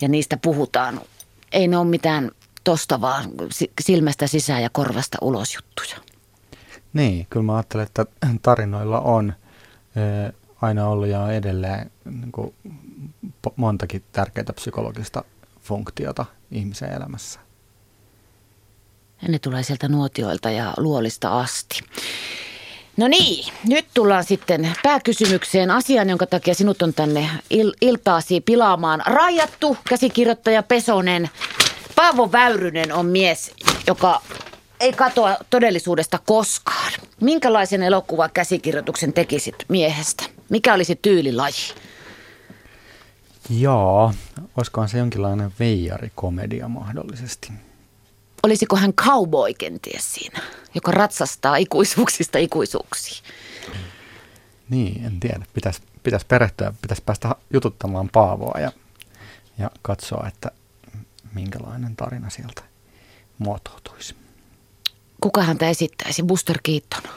ja 0.00 0.08
niistä 0.08 0.36
puhutaan. 0.36 1.00
Ei 1.52 1.68
ne 1.68 1.76
ole 1.76 1.86
mitään 1.86 2.30
tosta 2.64 3.00
vaan 3.00 3.24
silmästä 3.80 4.26
sisään 4.26 4.62
ja 4.62 4.70
korvasta 4.70 5.18
ulos 5.20 5.54
juttuja. 5.54 6.10
Niin, 6.92 7.26
kyllä 7.30 7.44
mä 7.46 7.56
ajattelen, 7.56 7.86
että 7.86 8.06
tarinoilla 8.42 9.00
on 9.00 9.32
aina 10.62 10.88
ollut 10.88 11.08
ja 11.08 11.32
edelleen 11.32 11.90
niin 12.04 12.32
kuin 12.32 12.54
montakin 13.56 14.04
tärkeää 14.12 14.52
psykologista 14.54 15.24
funktiota 15.60 16.26
ihmisen 16.50 16.92
elämässä. 16.92 17.40
Ja 19.22 19.28
ne 19.28 19.38
tulee 19.38 19.62
sieltä 19.62 19.88
nuotioilta 19.88 20.50
ja 20.50 20.74
luolista 20.76 21.40
asti. 21.40 21.80
No 22.96 23.08
niin, 23.08 23.52
nyt 23.64 23.79
tullaan 23.94 24.24
sitten 24.24 24.72
pääkysymykseen 24.82 25.70
asiaan, 25.70 26.08
jonka 26.08 26.26
takia 26.26 26.54
sinut 26.54 26.82
on 26.82 26.94
tänne 26.94 27.30
il- 27.54 27.76
iltaasi 27.80 28.40
pilaamaan 28.40 29.02
rajattu. 29.06 29.76
Käsikirjoittaja 29.88 30.62
Pesonen. 30.62 31.30
Paavo 31.96 32.32
Väyrynen 32.32 32.92
on 32.92 33.06
mies, 33.06 33.50
joka 33.86 34.22
ei 34.80 34.92
katoa 34.92 35.36
todellisuudesta 35.50 36.18
koskaan. 36.26 36.92
Minkälaisen 37.20 37.82
käsikirjoituksen 38.28 39.12
tekisit 39.12 39.54
miehestä? 39.68 40.24
Mikä 40.48 40.74
olisi 40.74 40.98
tyylilaji? 41.02 41.74
Joo, 43.50 44.12
olisikohan 44.56 44.88
se 44.88 44.98
jonkinlainen 44.98 45.52
veijarikomedia 45.60 46.68
mahdollisesti. 46.68 47.52
Olisiko 48.42 48.76
hän 48.76 48.92
cowboy 48.92 49.54
kenties 49.54 50.14
siinä, 50.14 50.40
joka 50.74 50.90
ratsastaa 50.90 51.56
ikuisuuksista 51.56 52.38
ikuisuuksiin? 52.38 53.24
Niin, 54.68 55.04
en 55.04 55.20
tiedä. 55.20 55.44
Pitäisi 55.54 55.82
pitäis 56.02 56.24
perehtyä, 56.24 56.72
pitäisi 56.82 57.02
päästä 57.06 57.34
jututtamaan 57.52 58.08
Paavoa 58.12 58.60
ja, 58.60 58.72
ja 59.58 59.70
katsoa, 59.82 60.28
että 60.28 60.50
minkälainen 61.34 61.96
tarina 61.96 62.30
sieltä 62.30 62.62
muotoutuisi. 63.38 64.14
Kuka 65.20 65.42
häntä 65.42 65.68
esittäisi? 65.68 66.22
Buster 66.22 66.58
Keaton 66.62 67.12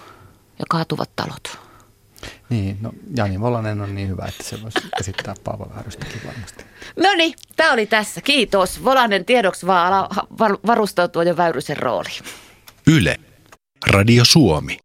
ja 0.59 0.65
kaatuvat 0.69 1.09
talot. 1.15 1.57
Niin, 2.49 2.77
no 2.81 2.91
Jani 3.15 3.39
Volanen 3.39 3.81
on 3.81 3.95
niin 3.95 4.09
hyvä, 4.09 4.25
että 4.25 4.43
se 4.43 4.61
voisi 4.61 4.79
esittää 4.99 5.35
Paavo 5.43 5.71
Väyrystäkin 5.75 6.21
varmasti. 6.25 6.65
No 6.95 7.13
niin, 7.17 7.33
tämä 7.55 7.73
oli 7.73 7.85
tässä. 7.85 8.21
Kiitos. 8.21 8.83
Volanen 8.83 9.25
tiedoksi 9.25 9.65
vaan 9.65 9.93
ala 9.93 10.09
varustautua 10.67 11.23
jo 11.23 11.37
Väyrysen 11.37 11.77
rooliin. 11.77 12.23
Yle. 12.87 13.19
Radio 13.87 14.25
Suomi. 14.25 14.82